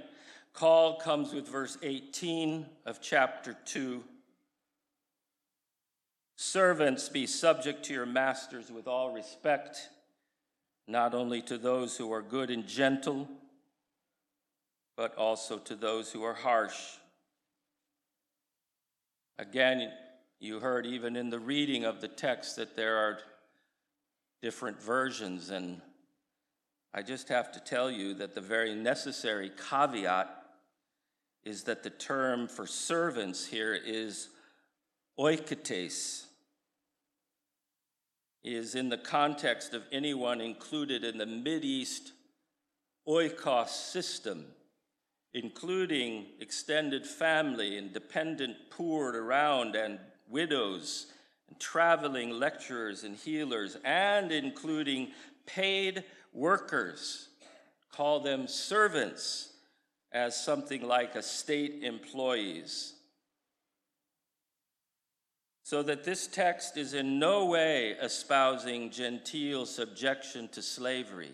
call 0.54 0.96
comes 0.96 1.34
with 1.34 1.46
verse 1.46 1.76
18 1.82 2.64
of 2.86 3.02
chapter 3.02 3.58
2. 3.66 4.02
Servants, 6.36 7.10
be 7.10 7.26
subject 7.26 7.84
to 7.84 7.92
your 7.92 8.06
masters 8.06 8.72
with 8.72 8.88
all 8.88 9.12
respect, 9.12 9.90
not 10.88 11.12
only 11.12 11.42
to 11.42 11.58
those 11.58 11.98
who 11.98 12.10
are 12.10 12.22
good 12.22 12.48
and 12.48 12.66
gentle, 12.66 13.28
but 14.96 15.14
also 15.16 15.58
to 15.58 15.74
those 15.74 16.10
who 16.10 16.24
are 16.24 16.32
harsh. 16.32 16.96
Again, 19.38 19.90
you 20.38 20.60
heard 20.60 20.86
even 20.86 21.16
in 21.16 21.30
the 21.30 21.38
reading 21.38 21.84
of 21.84 22.00
the 22.00 22.08
text 22.08 22.56
that 22.56 22.76
there 22.76 22.96
are 22.96 23.18
different 24.42 24.80
versions, 24.80 25.50
and 25.50 25.80
I 26.92 27.02
just 27.02 27.28
have 27.28 27.52
to 27.52 27.60
tell 27.60 27.90
you 27.90 28.14
that 28.14 28.34
the 28.34 28.40
very 28.40 28.74
necessary 28.74 29.50
caveat 29.68 30.30
is 31.44 31.64
that 31.64 31.82
the 31.82 31.90
term 31.90 32.48
for 32.48 32.66
servants 32.66 33.46
here 33.46 33.74
is 33.74 34.28
oikotes, 35.18 36.24
is 38.44 38.74
in 38.74 38.88
the 38.88 38.98
context 38.98 39.74
of 39.74 39.82
anyone 39.90 40.40
included 40.40 41.04
in 41.04 41.18
the 41.18 41.26
Mid 41.26 41.64
East 41.64 42.12
oikos 43.08 43.68
system 43.68 44.46
including 45.36 46.24
extended 46.40 47.06
family 47.06 47.76
and 47.76 47.92
dependent 47.92 48.56
poor 48.70 49.12
around 49.12 49.76
and 49.76 49.98
widows 50.28 51.06
and 51.48 51.58
traveling 51.60 52.30
lecturers 52.30 53.04
and 53.04 53.16
healers, 53.16 53.76
and 53.84 54.32
including 54.32 55.12
paid 55.46 56.04
workers. 56.32 57.28
Call 57.92 58.20
them 58.20 58.46
servants 58.48 59.52
as 60.12 60.42
something 60.42 60.82
like 60.82 61.14
a 61.14 61.22
state 61.22 61.82
employees. 61.82 62.94
So 65.62 65.82
that 65.82 66.04
this 66.04 66.26
text 66.26 66.76
is 66.76 66.94
in 66.94 67.18
no 67.18 67.46
way 67.46 67.90
espousing 68.00 68.90
genteel 68.90 69.66
subjection 69.66 70.48
to 70.48 70.62
slavery 70.62 71.32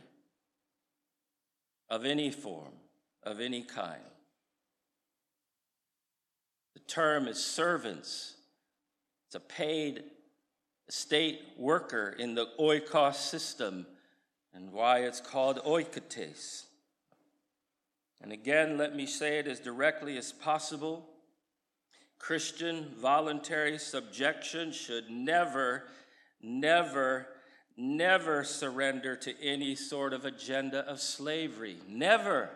of 1.90 2.06
any 2.06 2.30
form, 2.30 2.72
of 3.22 3.40
any 3.40 3.62
kind. 3.62 4.00
The 6.72 6.80
term 6.80 7.28
is 7.28 7.44
servants. 7.44 8.36
It's 9.32 9.36
a 9.36 9.40
paid 9.40 10.02
state 10.90 11.40
worker 11.56 12.14
in 12.18 12.34
the 12.34 12.48
oikos 12.60 13.14
system, 13.14 13.86
and 14.52 14.70
why 14.70 14.98
it's 14.98 15.22
called 15.22 15.58
oikotes. 15.64 16.64
And 18.20 18.30
again, 18.30 18.76
let 18.76 18.94
me 18.94 19.06
say 19.06 19.38
it 19.38 19.46
as 19.46 19.58
directly 19.58 20.18
as 20.18 20.32
possible. 20.32 21.08
Christian 22.18 22.90
voluntary 22.98 23.78
subjection 23.78 24.70
should 24.70 25.08
never, 25.08 25.84
never, 26.42 27.26
never 27.74 28.44
surrender 28.44 29.16
to 29.16 29.32
any 29.42 29.74
sort 29.76 30.12
of 30.12 30.26
agenda 30.26 30.80
of 30.80 31.00
slavery. 31.00 31.78
Never. 31.88 32.50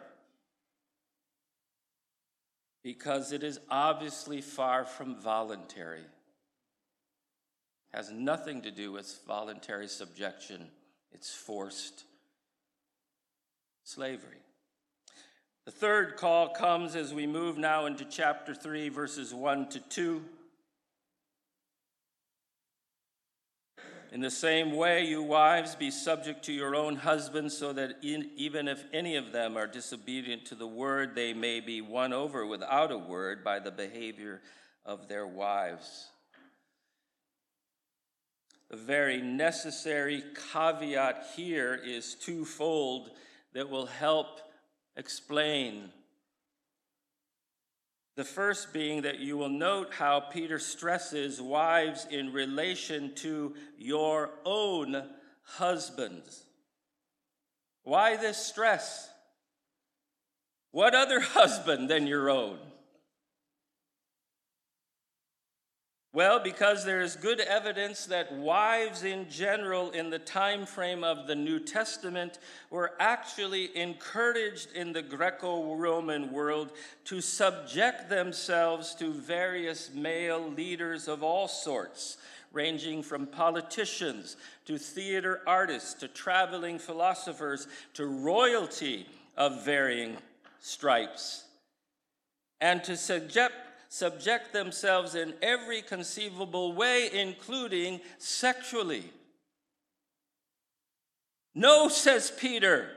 Because 2.83 3.33
it 3.33 3.43
is 3.43 3.61
obviously 3.71 4.43
far 4.43 4.85
from 4.85 5.19
voluntary. 5.19 6.05
Has 7.95 8.11
nothing 8.11 8.63
to 8.63 8.71
do 8.71 8.93
with 8.93 9.21
voluntary 9.27 9.89
subjection, 9.89 10.69
it's 11.13 11.35
forced 11.35 12.05
slavery. 13.85 14.43
The 15.65 15.71
third 15.73 16.17
call 16.17 16.51
comes 16.51 16.95
as 16.95 17.13
we 17.13 17.27
move 17.27 17.59
now 17.59 17.87
into 17.87 18.05
chapter 18.05 18.55
3, 18.55 18.89
verses 18.89 19.35
1 19.35 19.69
to 19.71 19.81
2. 19.81 20.23
In 24.13 24.21
the 24.21 24.31
same 24.31 24.77
way, 24.77 25.05
you 25.05 25.23
wives, 25.23 25.75
be 25.75 25.91
subject 25.91 26.45
to 26.45 26.53
your 26.53 26.77
own 26.77 26.97
husbands, 26.97 27.57
so 27.57 27.73
that 27.73 27.97
in, 28.03 28.31
even 28.37 28.69
if 28.69 28.85
any 28.93 29.17
of 29.17 29.33
them 29.33 29.57
are 29.57 29.67
disobedient 29.67 30.47
to 30.47 30.55
the 30.55 30.67
word, 30.67 31.15
they 31.15 31.33
may 31.35 31.61
be 31.61 31.81
won 31.81 32.13
over 32.13 32.47
without 32.47 32.93
a 32.93 32.99
word 32.99 33.43
by 33.43 33.59
the 33.59 33.73
behavior 33.73 34.41
of 34.85 35.09
their 35.09 35.27
wives. 35.27 36.11
The 38.71 38.77
very 38.77 39.23
necessary 39.23 40.25
caveat 40.53 41.29
here 41.37 41.75
is 41.75 42.15
twofold 42.15 43.11
that 43.53 43.71
will 43.71 43.87
help 43.87 44.41
explain. 44.97 45.91
The 48.17 48.25
first 48.25 48.73
being 48.73 49.03
that 49.03 49.21
you 49.21 49.37
will 49.37 49.51
note 49.51 49.95
how 49.95 50.21
Peter 50.21 50.59
stresses 50.59 51.41
wives 51.41 52.07
in 52.11 52.33
relation 52.33 53.15
to 53.17 53.55
your 53.79 54.31
own 54.45 55.11
husbands. 55.43 56.43
Why 57.85 58.17
this 58.17 58.39
stress? 58.39 59.11
What 60.73 60.95
other 60.95 61.21
husband 61.21 61.89
than 61.89 62.07
your 62.07 62.31
own? 62.31 62.59
Well, 66.17 66.41
because 66.41 66.83
there 66.83 67.03
is 67.03 67.15
good 67.15 67.41
evidence 67.41 68.07
that 68.07 68.33
wives 68.33 69.05
in 69.05 69.29
general 69.29 69.91
in 69.91 70.09
the 70.09 70.19
time 70.19 70.65
frame 70.65 71.05
of 71.05 71.27
the 71.27 71.35
New 71.35 71.61
Testament 71.61 72.39
were 72.71 72.93
actually 72.99 73.77
encouraged 73.77 74.73
in 74.73 74.95
the 74.95 75.03
Greco-Roman 75.03 76.33
world 76.33 76.73
to 77.05 77.21
subject 77.21 78.09
themselves 78.09 78.95
to 78.95 79.13
various 79.13 79.93
male 79.93 80.51
leaders 80.53 81.07
of 81.07 81.23
all 81.23 81.49
sorts, 81.49 82.17
ranging 82.51 83.03
from 83.03 83.27
politicians 83.27 84.39
to 84.65 84.79
theater 84.79 85.43
artists 85.47 85.93
to 85.93 86.09
traveling 86.09 86.79
philosophers 86.79 87.69
to 87.93 88.07
royalty 88.07 89.07
of 89.37 89.67
varying 89.67 90.17
stripes. 90.61 91.45
And 92.59 92.83
to 92.85 92.97
subject 92.97 93.66
subject 93.89 94.53
themselves 94.53 95.15
in 95.15 95.35
every 95.43 95.83
conceivable 95.83 96.73
way, 96.73 97.11
including 97.13 98.01
sexually. 98.19 99.05
No, 101.55 101.89
says 101.89 102.31
Peter 102.31 102.91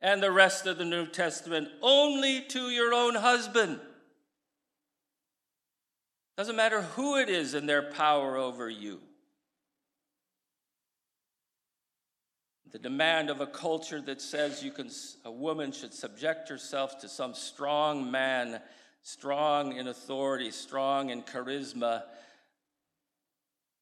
and 0.00 0.22
the 0.22 0.30
rest 0.30 0.66
of 0.66 0.78
the 0.78 0.84
New 0.84 1.06
Testament, 1.06 1.68
only 1.80 2.42
to 2.42 2.70
your 2.70 2.92
own 2.92 3.14
husband. 3.14 3.80
Doesn't 6.36 6.56
matter 6.56 6.82
who 6.82 7.16
it 7.16 7.30
is 7.30 7.54
in 7.54 7.66
their 7.66 7.82
power 7.82 8.36
over 8.36 8.68
you. 8.68 9.00
The 12.72 12.78
demand 12.78 13.30
of 13.30 13.40
a 13.40 13.46
culture 13.46 14.02
that 14.02 14.20
says 14.20 14.62
you 14.62 14.70
can, 14.70 14.90
a 15.24 15.30
woman 15.30 15.72
should 15.72 15.94
subject 15.94 16.50
herself 16.50 16.98
to 17.00 17.08
some 17.08 17.32
strong 17.32 18.10
man 18.10 18.60
strong 19.06 19.76
in 19.76 19.86
authority, 19.86 20.50
strong 20.50 21.10
in 21.10 21.22
charisma. 21.22 22.02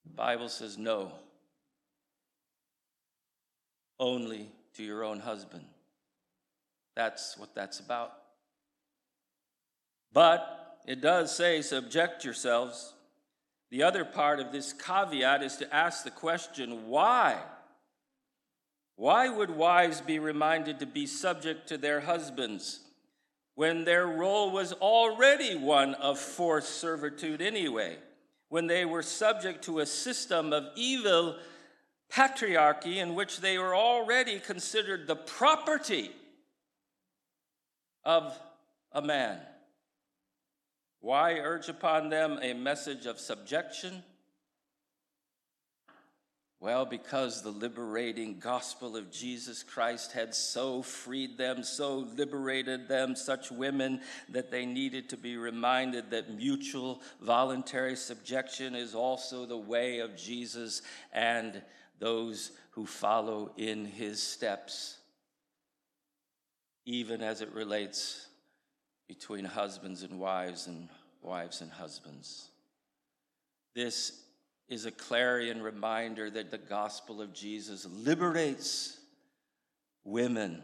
The 0.05 0.13
Bible 0.15 0.51
says 0.51 0.77
no. 0.77 1.13
Only 3.99 4.51
to 4.77 4.85
your 4.85 5.03
own 5.03 5.21
husband. 5.21 5.65
That's 6.95 7.39
what 7.39 7.55
that's 7.55 7.81
about. 7.81 8.13
But 10.13 10.77
it 10.87 11.01
does 11.01 11.35
say, 11.35 11.63
subject 11.63 12.23
yourselves. 12.23 12.93
The 13.71 13.83
other 13.83 14.05
part 14.05 14.41
of 14.41 14.53
this 14.53 14.75
caveat 14.75 15.43
is 15.43 15.57
to 15.57 15.75
ask 15.75 16.05
the 16.05 16.11
question, 16.11 16.87
why? 16.87 17.41
Why 18.97 19.31
would 19.31 19.51
wives 19.51 20.03
be 20.03 20.19
reminded 20.19 20.81
to 20.81 20.87
be 20.87 21.07
subject 21.07 21.67
to 21.69 21.79
their 21.79 22.01
husbands? 22.01 22.84
When 23.55 23.85
their 23.85 24.07
role 24.07 24.51
was 24.51 24.73
already 24.73 25.57
one 25.57 25.95
of 25.95 26.19
forced 26.19 26.81
servitude 26.81 27.41
anyway, 27.41 27.97
when 28.49 28.67
they 28.67 28.85
were 28.85 29.03
subject 29.03 29.65
to 29.65 29.81
a 29.81 29.87
system 29.87 30.53
of 30.53 30.65
evil 30.77 31.37
patriarchy 32.13 32.97
in 32.97 33.15
which 33.15 33.41
they 33.41 33.59
were 33.59 33.75
already 33.75 34.39
considered 34.39 35.07
the 35.07 35.17
property 35.17 36.11
of 38.05 38.39
a 38.93 39.03
man. 39.03 39.41
Why 41.01 41.35
urge 41.35 41.69
upon 41.69 42.09
them 42.09 42.39
a 42.43 42.55
message 42.55 43.07
of 43.07 43.19
subjection? 43.19 44.03
Well, 46.65 46.87
because 46.87 47.43
the 47.43 47.51
liberating 47.51 48.39
gospel 48.39 48.97
of 48.97 49.11
Jesus 49.11 49.63
Christ 49.63 50.13
had 50.13 50.35
so 50.35 50.81
freed 50.81 51.37
them, 51.37 51.63
so 51.63 52.09
liberated 52.17 52.89
them, 52.89 53.17
such 53.17 53.51
women, 53.51 54.01
that 54.31 54.51
they 54.51 54.65
needed 54.65 55.11
to 55.11 55.19
be 55.19 55.37
reminded 55.37 56.09
that 56.09 56.35
mutual 56.35 57.03
voluntary 57.21 57.97
subjection 57.97 58.75
is 58.75 58.95
also 58.95 59.45
the 59.45 59.59
way 59.59 59.99
of 59.99 60.17
Jesus 60.17 60.81
and 61.13 61.61
those 61.99 62.53
who 62.71 62.87
follow 62.87 63.53
in 63.59 63.85
his 63.85 64.23
steps, 64.23 64.97
even 66.87 67.21
as 67.21 67.43
it 67.43 67.53
relates 67.53 68.29
between 69.07 69.45
husbands 69.45 70.03
and 70.03 70.19
wives 70.19 70.67
and 70.67 70.89
wives 71.21 71.61
and 71.61 71.71
husbands. 71.71 72.49
This 73.75 74.24
is 74.69 74.87
a 74.87 74.91
clarion 74.91 75.63
reminder 75.63 76.31
that 76.31 76.51
the 76.51 76.59
gospel 76.59 77.21
of 77.21 77.35
Jesus 77.35 77.87
liberates 77.91 78.99
women. 80.05 80.63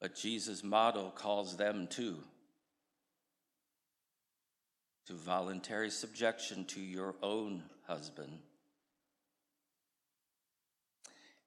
But 0.00 0.16
Jesus' 0.16 0.64
model 0.64 1.10
calls 1.10 1.56
them 1.56 1.86
too 1.86 2.16
to 5.06 5.12
voluntary 5.14 5.90
subjection 5.90 6.64
to 6.64 6.80
your 6.80 7.14
own 7.22 7.62
husband. 7.86 8.38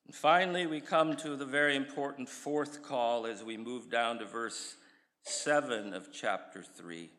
And 0.05 0.13
finally, 0.13 0.65
we 0.65 0.81
come 0.81 1.15
to 1.17 1.35
the 1.35 1.45
very 1.45 1.75
important 1.75 2.27
fourth 2.27 2.83
call 2.83 3.25
as 3.25 3.43
we 3.43 3.55
move 3.57 3.89
down 3.89 4.19
to 4.19 4.25
verse 4.25 4.75
7 5.23 5.93
of 5.93 6.09
chapter 6.11 6.61
3. 6.61 7.09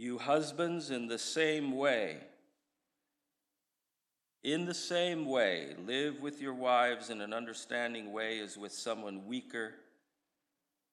You 0.00 0.16
husbands, 0.18 0.90
in 0.90 1.08
the 1.08 1.18
same 1.18 1.72
way, 1.72 2.18
In 4.44 4.64
the 4.64 4.74
same 4.74 5.26
way, 5.26 5.74
live 5.84 6.20
with 6.20 6.40
your 6.40 6.54
wives 6.54 7.10
in 7.10 7.20
an 7.20 7.32
understanding 7.32 8.12
way 8.12 8.38
as 8.38 8.56
with 8.56 8.72
someone 8.72 9.26
weaker, 9.26 9.74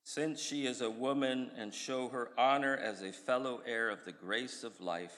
since 0.04 0.42
she 0.42 0.66
is 0.66 0.82
a 0.82 0.90
woman, 0.90 1.52
and 1.56 1.72
show 1.72 2.10
her 2.10 2.32
honor 2.38 2.76
as 2.76 3.04
a 3.04 3.12
fellow 3.12 3.62
heir 3.66 3.90
of 3.92 4.04
the 4.04 4.12
grace 4.12 4.64
of 4.64 4.82
life, 4.82 5.16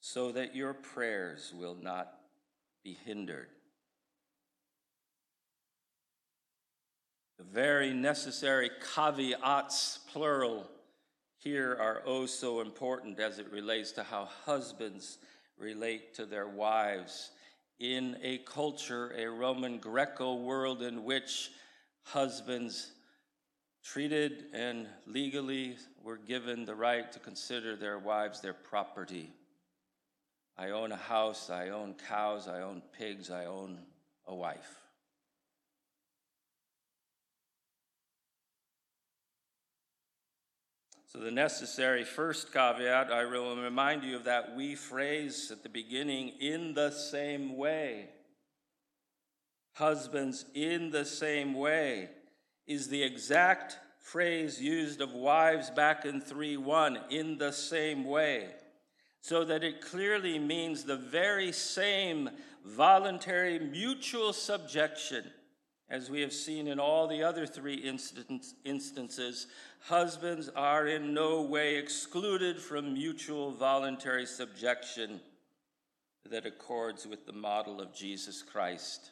so 0.00 0.30
that 0.30 0.54
your 0.54 0.72
prayers 0.72 1.52
will 1.54 1.74
not 1.74 2.14
be 2.84 2.96
hindered. 3.04 3.48
The 7.38 7.44
very 7.44 7.92
necessary 7.92 8.70
caveats, 8.94 9.98
plural, 10.12 10.70
here 11.44 11.76
are 11.78 12.02
oh 12.06 12.24
so 12.24 12.62
important 12.62 13.20
as 13.20 13.38
it 13.38 13.52
relates 13.52 13.92
to 13.92 14.02
how 14.02 14.26
husbands 14.46 15.18
relate 15.58 16.14
to 16.14 16.24
their 16.24 16.48
wives 16.48 17.32
in 17.78 18.16
a 18.22 18.38
culture, 18.38 19.12
a 19.14 19.26
Roman 19.26 19.76
Greco 19.76 20.36
world 20.36 20.80
in 20.80 21.04
which 21.04 21.50
husbands 22.02 22.92
treated 23.82 24.46
and 24.54 24.86
legally 25.06 25.76
were 26.02 26.16
given 26.16 26.64
the 26.64 26.74
right 26.74 27.12
to 27.12 27.18
consider 27.18 27.76
their 27.76 27.98
wives 27.98 28.40
their 28.40 28.54
property. 28.54 29.30
I 30.56 30.70
own 30.70 30.92
a 30.92 30.96
house, 30.96 31.50
I 31.50 31.68
own 31.68 31.94
cows, 32.08 32.48
I 32.48 32.62
own 32.62 32.80
pigs, 32.98 33.30
I 33.30 33.44
own 33.44 33.80
a 34.26 34.34
wife. 34.34 34.83
So, 41.14 41.20
the 41.20 41.30
necessary 41.30 42.02
first 42.02 42.52
caveat, 42.52 43.12
I 43.12 43.24
will 43.24 43.56
remind 43.56 44.02
you 44.02 44.16
of 44.16 44.24
that 44.24 44.56
we 44.56 44.74
phrase 44.74 45.52
at 45.52 45.62
the 45.62 45.68
beginning 45.68 46.32
in 46.40 46.74
the 46.74 46.90
same 46.90 47.56
way. 47.56 48.08
Husbands, 49.74 50.44
in 50.54 50.90
the 50.90 51.04
same 51.04 51.54
way, 51.54 52.08
is 52.66 52.88
the 52.88 53.04
exact 53.04 53.78
phrase 54.00 54.60
used 54.60 55.00
of 55.00 55.12
wives 55.12 55.70
back 55.70 56.04
in 56.04 56.20
3 56.20 56.56
1, 56.56 56.98
in 57.10 57.38
the 57.38 57.52
same 57.52 58.04
way, 58.04 58.48
so 59.20 59.44
that 59.44 59.62
it 59.62 59.80
clearly 59.80 60.40
means 60.40 60.82
the 60.82 60.96
very 60.96 61.52
same 61.52 62.28
voluntary 62.64 63.60
mutual 63.60 64.32
subjection 64.32 65.24
as 65.90 66.10
we 66.10 66.20
have 66.22 66.32
seen 66.32 66.66
in 66.66 66.80
all 66.80 67.06
the 67.06 67.22
other 67.22 67.46
three 67.46 67.74
instance, 67.74 68.54
instances, 68.64 69.46
husbands 69.80 70.48
are 70.56 70.86
in 70.86 71.12
no 71.12 71.42
way 71.42 71.76
excluded 71.76 72.58
from 72.58 72.94
mutual 72.94 73.52
voluntary 73.52 74.26
subjection 74.26 75.20
that 76.30 76.46
accords 76.46 77.06
with 77.06 77.26
the 77.26 77.32
model 77.32 77.80
of 77.80 77.94
Jesus 77.94 78.42
Christ. 78.42 79.10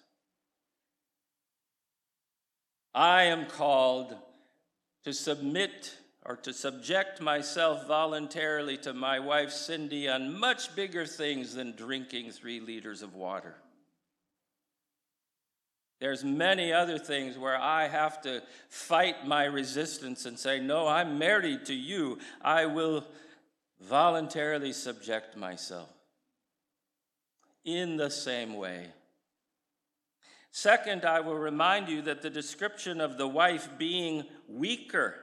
I 2.94 3.24
am 3.24 3.46
called 3.46 4.16
to 5.04 5.12
submit 5.12 5.96
or 6.24 6.36
to 6.36 6.52
subject 6.52 7.20
myself 7.20 7.86
voluntarily 7.86 8.76
to 8.78 8.94
my 8.94 9.18
wife 9.18 9.50
Cindy 9.50 10.08
on 10.08 10.38
much 10.38 10.74
bigger 10.74 11.04
things 11.04 11.54
than 11.54 11.72
drinking 11.72 12.30
three 12.30 12.60
liters 12.60 13.02
of 13.02 13.14
water. 13.14 13.56
There's 16.02 16.24
many 16.24 16.72
other 16.72 16.98
things 16.98 17.38
where 17.38 17.56
I 17.56 17.86
have 17.86 18.20
to 18.22 18.42
fight 18.68 19.24
my 19.24 19.44
resistance 19.44 20.26
and 20.26 20.36
say, 20.36 20.58
No, 20.58 20.88
I'm 20.88 21.16
married 21.16 21.66
to 21.66 21.74
you. 21.74 22.18
I 22.42 22.66
will 22.66 23.04
voluntarily 23.80 24.72
subject 24.72 25.36
myself. 25.36 25.88
In 27.64 27.96
the 27.96 28.10
same 28.10 28.54
way. 28.54 28.88
Second, 30.50 31.04
I 31.04 31.20
will 31.20 31.38
remind 31.38 31.88
you 31.88 32.02
that 32.02 32.20
the 32.20 32.30
description 32.30 33.00
of 33.00 33.16
the 33.16 33.28
wife 33.28 33.68
being 33.78 34.24
weaker 34.48 35.14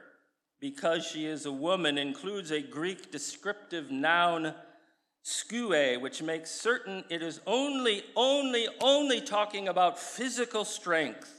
because 0.60 1.04
she 1.04 1.26
is 1.26 1.44
a 1.44 1.52
woman 1.52 1.98
includes 1.98 2.50
a 2.50 2.62
Greek 2.62 3.12
descriptive 3.12 3.90
noun 3.90 4.54
skue, 5.24 6.00
which 6.00 6.22
makes 6.22 6.50
certain 6.50 7.04
it 7.08 7.22
is 7.22 7.40
only, 7.46 8.02
only, 8.16 8.68
only 8.80 9.20
talking 9.20 9.68
about 9.68 9.98
physical 9.98 10.64
strength. 10.64 11.36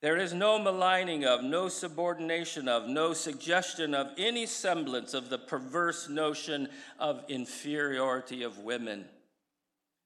There 0.00 0.16
is 0.18 0.34
no 0.34 0.58
maligning 0.58 1.24
of, 1.24 1.42
no 1.42 1.68
subordination 1.68 2.68
of, 2.68 2.86
no 2.86 3.14
suggestion 3.14 3.94
of 3.94 4.08
any 4.18 4.44
semblance 4.44 5.14
of 5.14 5.30
the 5.30 5.38
perverse 5.38 6.10
notion 6.10 6.68
of 6.98 7.24
inferiority 7.28 8.42
of 8.42 8.58
women. 8.58 9.06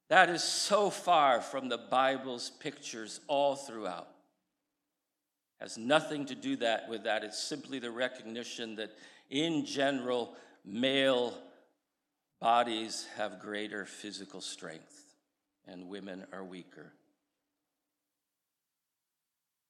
That 0.09 0.31
is 0.31 0.45
so 0.45 0.89
far 0.89 1.41
from 1.41 1.69
the 1.69 1.79
Bible's 1.79 2.51
pictures 2.61 3.21
all 3.27 3.57
throughout. 3.57 4.09
Has 5.61 5.77
nothing 5.77 6.27
to 6.27 6.37
do 6.37 6.55
that 6.57 6.89
with 6.89 7.03
that. 7.03 7.25
It's 7.25 7.43
simply 7.43 7.81
the 7.81 7.91
recognition 7.91 8.77
that 8.77 8.93
in 9.31 9.67
general, 9.67 10.35
male 10.69 11.35
bodies 12.41 13.07
have 13.17 13.41
greater 13.41 13.87
physical 13.87 14.41
strength 14.41 15.15
and 15.67 15.89
women 15.89 16.27
are 16.33 16.45
weaker. 16.45 16.93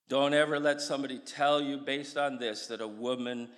Don't 0.09 0.35
ever 0.35 0.59
let 0.59 0.81
somebody 0.81 1.19
tell 1.19 1.61
you, 1.61 1.77
based 1.77 2.17
on 2.17 2.39
this, 2.39 2.67
that 2.69 2.81
a 2.81 2.89
woman 2.89 3.49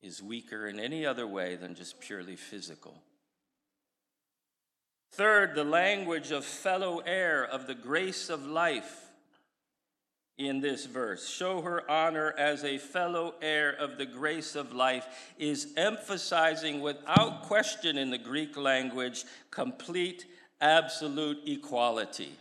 is 0.00 0.22
weaker 0.22 0.68
in 0.68 0.78
any 0.78 1.04
other 1.04 1.26
way 1.26 1.56
than 1.56 1.74
just 1.74 1.98
purely 2.00 2.36
physical. 2.36 3.02
Third, 5.12 5.54
the 5.54 5.64
language 5.64 6.30
of 6.30 6.44
fellow 6.44 7.00
heir 7.00 7.44
of 7.44 7.66
the 7.66 7.74
grace 7.74 8.30
of 8.30 8.46
life 8.46 9.07
in 10.38 10.60
this 10.60 10.86
verse. 10.86 11.28
Show 11.28 11.60
her 11.62 11.88
honor 11.90 12.32
as 12.38 12.62
a 12.62 12.78
fellow 12.78 13.34
heir 13.42 13.72
of 13.72 13.98
the 13.98 14.06
grace 14.06 14.54
of 14.54 14.72
life 14.72 15.06
is 15.36 15.72
emphasizing 15.76 16.80
without 16.80 17.42
question 17.42 17.98
in 17.98 18.10
the 18.10 18.18
Greek 18.18 18.56
language 18.56 19.24
complete, 19.50 20.26
absolute 20.60 21.38
equality. 21.44 22.32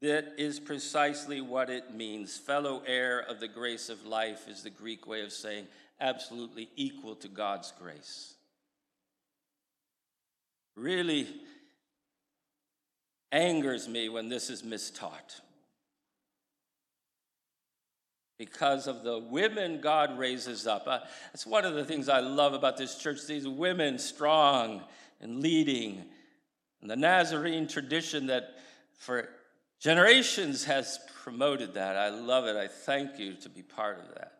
That 0.00 0.34
is 0.38 0.58
precisely 0.58 1.40
what 1.40 1.68
it 1.70 1.94
means. 1.94 2.36
Fellow 2.36 2.82
heir 2.86 3.20
of 3.20 3.38
the 3.38 3.48
grace 3.48 3.88
of 3.88 4.06
life 4.06 4.48
is 4.48 4.62
the 4.62 4.70
Greek 4.70 5.06
way 5.06 5.22
of 5.22 5.32
saying 5.32 5.66
absolutely 6.00 6.70
equal 6.76 7.14
to 7.16 7.28
God's 7.28 7.72
grace. 7.78 8.34
Really 10.74 11.26
angers 13.32 13.88
me 13.88 14.08
when 14.08 14.28
this 14.28 14.50
is 14.50 14.62
mistaught 14.62 15.40
because 18.38 18.86
of 18.86 19.02
the 19.02 19.18
women 19.18 19.80
God 19.80 20.18
raises 20.18 20.66
up. 20.66 20.84
Uh, 20.86 21.00
that's 21.32 21.46
one 21.46 21.64
of 21.64 21.74
the 21.74 21.84
things 21.84 22.08
I 22.08 22.20
love 22.20 22.52
about 22.52 22.76
this 22.76 22.96
church 22.96 23.26
these 23.26 23.48
women 23.48 23.98
strong 23.98 24.82
and 25.20 25.40
leading. 25.40 26.04
And 26.82 26.90
the 26.90 26.96
Nazarene 26.96 27.66
tradition 27.66 28.26
that 28.26 28.58
for 28.98 29.28
generations 29.80 30.64
has 30.64 30.98
promoted 31.22 31.74
that. 31.74 31.96
I 31.96 32.10
love 32.10 32.44
it. 32.46 32.56
I 32.56 32.68
thank 32.68 33.18
you 33.18 33.34
to 33.34 33.48
be 33.48 33.62
part 33.62 33.98
of 33.98 34.14
that. 34.14 34.32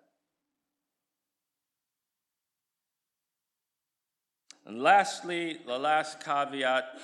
And 4.66 4.82
lastly, 4.82 5.58
the 5.64 5.78
last 5.78 6.22
caveat 6.22 6.98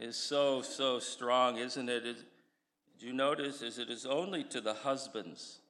is 0.00 0.16
so, 0.16 0.62
so 0.62 0.98
strong, 0.98 1.56
isn't 1.56 1.88
it? 1.88 2.02
Did 2.02 2.16
you 3.00 3.12
notice? 3.12 3.62
Is 3.62 3.78
it 3.78 3.88
is 3.88 4.04
only 4.04 4.42
to 4.44 4.60
the 4.60 4.74
husbands 4.74 5.60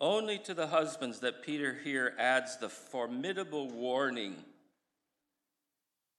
only 0.00 0.38
to 0.38 0.54
the 0.54 0.66
husbands 0.66 1.20
that 1.20 1.42
Peter 1.42 1.78
here 1.82 2.14
adds 2.18 2.56
the 2.58 2.68
formidable 2.68 3.68
warning 3.70 4.36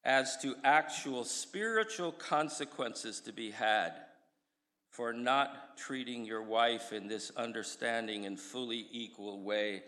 as 0.03 0.37
to 0.37 0.55
actual 0.63 1.23
spiritual 1.23 2.11
consequences 2.11 3.19
to 3.19 3.31
be 3.33 3.51
had 3.51 3.93
for 4.89 5.13
not 5.13 5.77
treating 5.77 6.25
your 6.25 6.41
wife 6.41 6.91
in 6.91 7.07
this 7.07 7.31
understanding 7.37 8.25
and 8.25 8.39
fully 8.39 8.87
equal 8.91 9.43
way, 9.43 9.83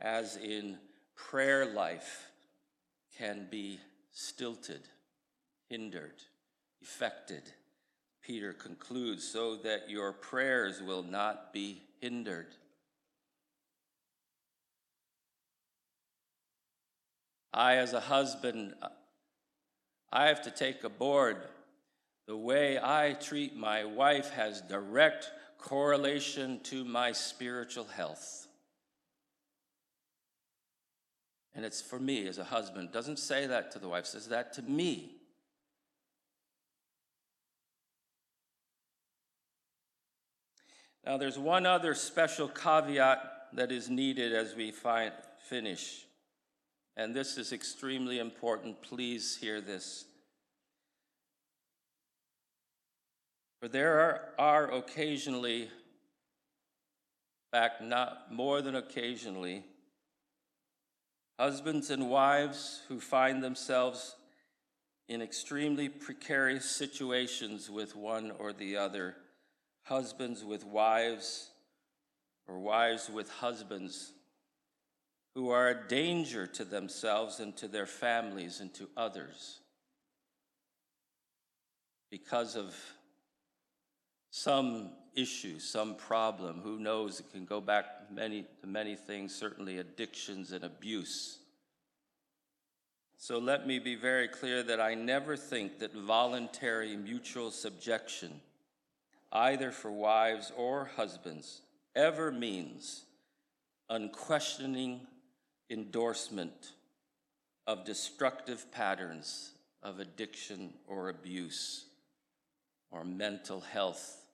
as 0.00 0.36
in 0.36 0.78
prayer 1.16 1.66
life 1.66 2.30
can 3.18 3.48
be 3.50 3.80
stilted, 4.12 4.82
hindered, 5.68 6.22
affected. 6.80 7.42
Peter 8.22 8.52
concludes, 8.52 9.26
so 9.26 9.56
that 9.56 9.90
your 9.90 10.12
prayers 10.12 10.80
will 10.80 11.02
not 11.02 11.52
be 11.52 11.82
hindered. 12.00 12.54
I, 17.54 17.76
as 17.76 17.92
a 17.92 18.00
husband, 18.00 18.74
I 20.12 20.26
have 20.26 20.42
to 20.42 20.50
take 20.50 20.84
aboard 20.84 21.36
the 22.26 22.36
way 22.36 22.78
I 22.78 23.14
treat 23.14 23.56
my 23.56 23.84
wife 23.84 24.30
has 24.30 24.60
direct 24.62 25.30
correlation 25.58 26.60
to 26.64 26.84
my 26.84 27.12
spiritual 27.12 27.84
health. 27.84 28.46
And 31.54 31.64
it's 31.64 31.82
for 31.82 31.98
me 31.98 32.26
as 32.26 32.38
a 32.38 32.44
husband. 32.44 32.92
Doesn't 32.92 33.18
say 33.18 33.46
that 33.46 33.72
to 33.72 33.78
the 33.78 33.88
wife, 33.88 34.06
says 34.06 34.28
that 34.28 34.54
to 34.54 34.62
me. 34.62 35.16
Now, 41.04 41.16
there's 41.16 41.38
one 41.38 41.66
other 41.66 41.94
special 41.94 42.48
caveat 42.48 43.18
that 43.54 43.72
is 43.72 43.90
needed 43.90 44.32
as 44.32 44.54
we 44.54 44.72
finish. 45.48 46.06
And 46.96 47.14
this 47.14 47.38
is 47.38 47.52
extremely 47.52 48.18
important. 48.18 48.82
Please 48.82 49.36
hear 49.36 49.60
this. 49.60 50.04
For 53.60 53.68
there 53.68 54.00
are, 54.00 54.28
are 54.38 54.72
occasionally, 54.72 55.62
in 55.62 55.68
fact, 57.52 57.80
not 57.80 58.32
more 58.32 58.60
than 58.60 58.74
occasionally, 58.74 59.64
husbands 61.38 61.90
and 61.90 62.10
wives 62.10 62.82
who 62.88 63.00
find 63.00 63.42
themselves 63.42 64.16
in 65.08 65.22
extremely 65.22 65.88
precarious 65.88 66.64
situations 66.64 67.70
with 67.70 67.94
one 67.94 68.32
or 68.38 68.52
the 68.52 68.76
other 68.76 69.16
husbands 69.84 70.44
with 70.44 70.64
wives, 70.64 71.50
or 72.46 72.58
wives 72.58 73.10
with 73.10 73.28
husbands, 73.30 74.12
who 75.34 75.50
are 75.50 75.68
a 75.68 75.88
danger 75.88 76.46
to 76.46 76.64
themselves 76.64 77.40
and 77.40 77.56
to 77.56 77.68
their 77.68 77.86
families 77.86 78.60
and 78.60 78.72
to 78.74 78.88
others 78.96 79.60
because 82.10 82.56
of 82.56 82.74
some 84.30 84.90
issue, 85.14 85.58
some 85.58 85.94
problem. 85.94 86.60
Who 86.62 86.78
knows? 86.78 87.20
It 87.20 87.32
can 87.32 87.44
go 87.44 87.60
back 87.60 87.86
many 88.10 88.44
to 88.60 88.66
many 88.66 88.96
things, 88.96 89.34
certainly 89.34 89.78
addictions 89.78 90.52
and 90.52 90.64
abuse. 90.64 91.38
So 93.16 93.38
let 93.38 93.66
me 93.66 93.78
be 93.78 93.94
very 93.94 94.28
clear 94.28 94.62
that 94.64 94.80
I 94.80 94.94
never 94.94 95.36
think 95.36 95.78
that 95.78 95.94
voluntary 95.94 96.96
mutual 96.96 97.50
subjection 97.50 98.40
either 99.32 99.70
for 99.70 99.90
wives 99.90 100.52
or 100.56 100.90
husbands, 100.96 101.62
ever 101.96 102.30
means 102.30 103.04
unquestioning 103.88 105.00
endorsement 105.70 106.72
of 107.66 107.84
destructive 107.84 108.70
patterns 108.72 109.52
of 109.82 110.00
addiction 110.00 110.72
or 110.86 111.08
abuse 111.08 111.86
or 112.90 113.04
mental 113.04 113.60
health 113.60 114.24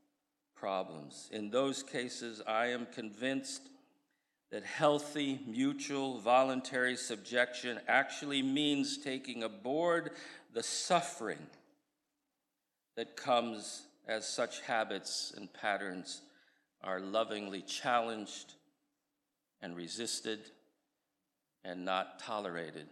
problems. 0.57 1.29
In 1.33 1.51
those 1.51 1.83
cases, 1.83 2.43
I 2.47 2.67
am 2.67 2.87
convinced 2.93 3.63
that 4.51 4.65
healthy, 4.65 5.41
mutual, 5.47 6.19
voluntary 6.19 6.97
subjection 6.97 7.79
actually 7.87 8.43
means 8.43 8.99
taking 8.99 9.43
aboard 9.43 10.13
the 10.55 10.63
suffering 10.63 11.47
that 12.97 13.17
comes 13.17 13.83
as 14.09 14.27
such 14.27 14.63
habits 14.63 15.35
and 15.37 15.53
patterns 15.53 16.23
are 16.83 17.01
lovingly 17.01 17.61
challenged 17.61 18.55
and 19.61 19.77
resisted 19.77 20.41
and 21.65 21.85
not 21.85 22.21
tolerated. 22.21 22.87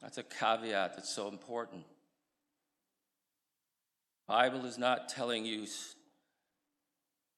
That's 0.00 0.18
a 0.18 0.22
caveat 0.22 0.96
that's 0.96 1.14
so 1.14 1.28
important. 1.28 1.84
Bible 4.26 4.64
is 4.64 4.78
not 4.78 5.08
telling 5.08 5.44
you 5.44 5.66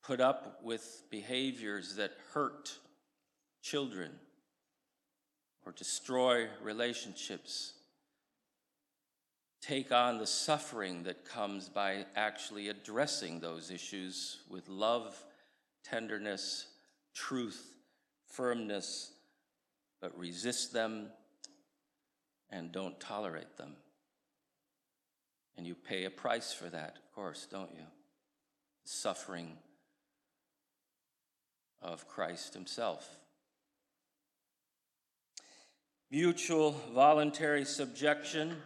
put 0.02 0.20
up 0.20 0.60
with 0.62 1.04
behaviors 1.10 1.96
that 1.96 2.12
hurt 2.32 2.76
children 3.62 4.12
or 5.64 5.72
destroy 5.72 6.48
relationships 6.62 7.74
take 9.62 9.92
on 9.92 10.18
the 10.18 10.26
suffering 10.26 11.04
that 11.04 11.24
comes 11.24 11.68
by 11.68 12.04
actually 12.16 12.68
addressing 12.68 13.38
those 13.38 13.70
issues 13.70 14.40
with 14.50 14.68
love, 14.68 15.24
tenderness, 15.84 16.66
truth, 17.14 17.74
firmness, 18.26 19.12
but 20.00 20.16
resist 20.18 20.72
them 20.72 21.08
and 22.50 22.72
don't 22.72 22.98
tolerate 23.00 23.56
them. 23.56 23.76
And 25.56 25.66
you 25.66 25.74
pay 25.74 26.04
a 26.04 26.10
price 26.10 26.52
for 26.52 26.68
that, 26.70 26.96
of 26.96 27.14
course, 27.14 27.46
don't 27.50 27.74
you? 27.74 27.84
Suffering 28.84 29.58
of 31.80 32.08
Christ 32.08 32.54
Himself. 32.54 33.18
Mutual 36.10 36.72
voluntary 36.92 37.64
subjection 37.64 38.56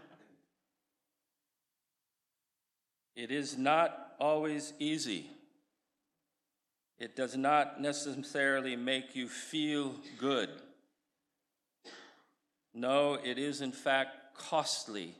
It 3.17 3.31
is 3.31 3.57
not 3.57 4.13
always 4.21 4.75
easy. 4.79 5.31
It 6.99 7.15
does 7.15 7.37
not 7.37 7.81
necessarily 7.81 8.77
make 8.77 9.15
you 9.15 9.29
feel 9.29 9.95
good. 10.19 10.49
No, 12.73 13.15
it 13.15 13.39
is 13.39 13.61
in 13.61 13.73
fact 13.73 14.37
costly 14.37 15.15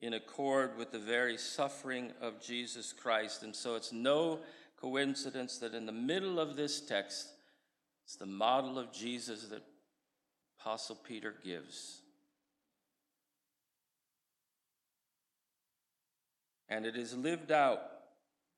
in 0.00 0.14
accord 0.14 0.76
with 0.76 0.92
the 0.92 0.98
very 0.98 1.36
suffering 1.38 2.12
of 2.20 2.40
Jesus 2.40 2.92
Christ. 2.92 3.42
And 3.42 3.54
so 3.54 3.74
it's 3.74 3.92
no 3.92 4.40
coincidence 4.80 5.58
that 5.58 5.74
in 5.74 5.86
the 5.86 5.92
middle 5.92 6.38
of 6.38 6.56
this 6.56 6.80
text, 6.80 7.28
it's 8.04 8.16
the 8.16 8.26
model 8.26 8.78
of 8.78 8.92
Jesus 8.92 9.44
that 9.44 9.62
Apostle 10.60 10.96
Peter 10.96 11.34
gives. 11.44 12.02
and 16.68 16.86
it 16.86 16.96
is 16.96 17.14
lived 17.14 17.52
out 17.52 17.82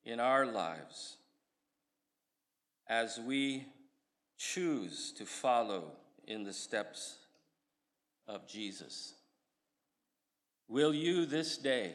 in 0.05 0.21
our 0.21 0.47
lives 0.47 1.18
as 2.89 3.21
we 3.21 3.67
choose 4.37 5.13
to 5.13 5.25
follow 5.25 5.93
in 6.27 6.45
the 6.45 6.53
steps 6.53 7.17
of 8.27 8.47
Jesus. 8.47 9.15
Will 10.69 10.95
you 10.95 11.27
this 11.27 11.57
day, 11.57 11.93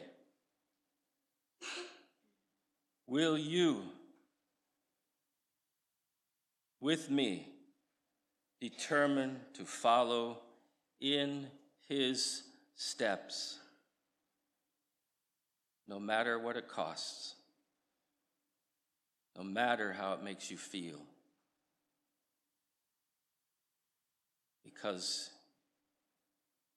will 3.06 3.38
you 3.38 3.82
with 6.80 7.10
me 7.10 7.48
determine 8.60 9.40
to 9.54 9.64
follow 9.64 10.38
in 11.00 11.46
his 11.88 12.42
steps? 12.74 13.58
no 15.86 16.00
matter 16.00 16.38
what 16.38 16.56
it 16.56 16.68
costs, 16.68 17.33
no 19.36 19.42
matter 19.42 19.92
how 19.92 20.12
it 20.14 20.22
makes 20.22 20.50
you 20.50 20.56
feel. 20.56 21.00
Because 24.64 25.30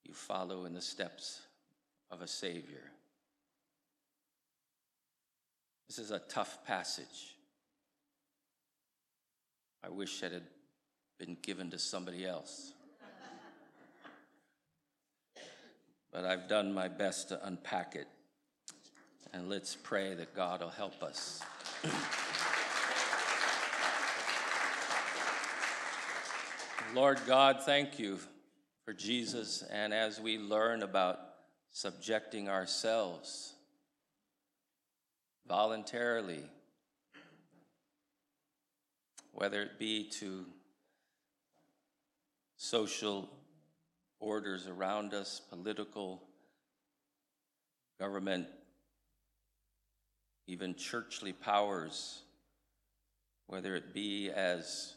you 0.04 0.14
follow 0.14 0.64
in 0.64 0.74
the 0.74 0.80
steps 0.80 1.42
of 2.10 2.22
a 2.22 2.26
Savior. 2.26 2.82
This 5.88 5.98
is 5.98 6.10
a 6.10 6.18
tough 6.18 6.64
passage. 6.66 7.36
I 9.84 9.90
wish 9.90 10.22
it 10.22 10.32
had 10.32 10.42
been 11.18 11.36
given 11.42 11.70
to 11.70 11.78
somebody 11.78 12.26
else. 12.26 12.72
but 16.12 16.24
I've 16.24 16.48
done 16.48 16.72
my 16.72 16.88
best 16.88 17.28
to 17.28 17.46
unpack 17.46 17.94
it. 17.94 18.08
And 19.32 19.48
let's 19.48 19.76
pray 19.76 20.14
that 20.14 20.34
God 20.34 20.60
will 20.60 20.68
help 20.68 21.02
us. 21.02 21.40
Lord 26.94 27.20
God, 27.26 27.62
thank 27.64 27.98
you 27.98 28.18
for 28.84 28.94
Jesus. 28.94 29.62
And 29.70 29.92
as 29.92 30.18
we 30.18 30.38
learn 30.38 30.82
about 30.82 31.20
subjecting 31.70 32.48
ourselves 32.48 33.52
voluntarily, 35.46 36.44
whether 39.32 39.60
it 39.60 39.78
be 39.78 40.04
to 40.20 40.46
social 42.56 43.28
orders 44.18 44.66
around 44.66 45.12
us, 45.12 45.40
political, 45.50 46.22
government 48.00 48.46
even 50.46 50.74
churchly 50.74 51.34
powers, 51.34 52.22
whether 53.46 53.76
it 53.76 53.92
be 53.92 54.30
as 54.30 54.94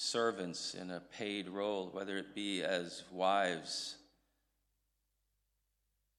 servants 0.00 0.74
in 0.74 0.92
a 0.92 1.00
paid 1.00 1.48
role, 1.48 1.90
whether 1.92 2.16
it 2.16 2.32
be 2.32 2.62
as 2.62 3.02
wives 3.10 3.96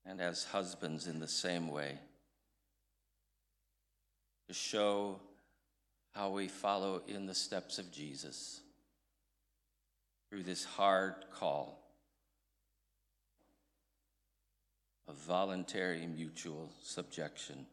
and 0.06 0.20
as 0.20 0.44
husbands 0.44 1.08
in 1.08 1.22
the 1.22 1.28
same 1.30 1.70
way, 1.70 1.98
to 4.48 4.54
show 4.54 5.18
how 6.12 6.30
we 6.30 6.50
follow 6.50 7.02
in 7.08 7.26
the 7.26 7.34
steps 7.34 7.80
of 7.80 7.90
Jesus 7.90 8.60
through 10.30 10.44
this 10.44 10.66
hard 10.66 11.16
call 11.34 11.80
of 15.08 15.16
voluntary 15.16 16.06
mutual 16.06 16.70
subjection. 16.84 17.66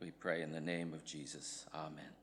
We 0.00 0.12
pray 0.12 0.40
in 0.40 0.50
the 0.50 0.62
name 0.62 0.94
of 0.94 1.04
Jesus. 1.04 1.66
Amen. 1.74 2.21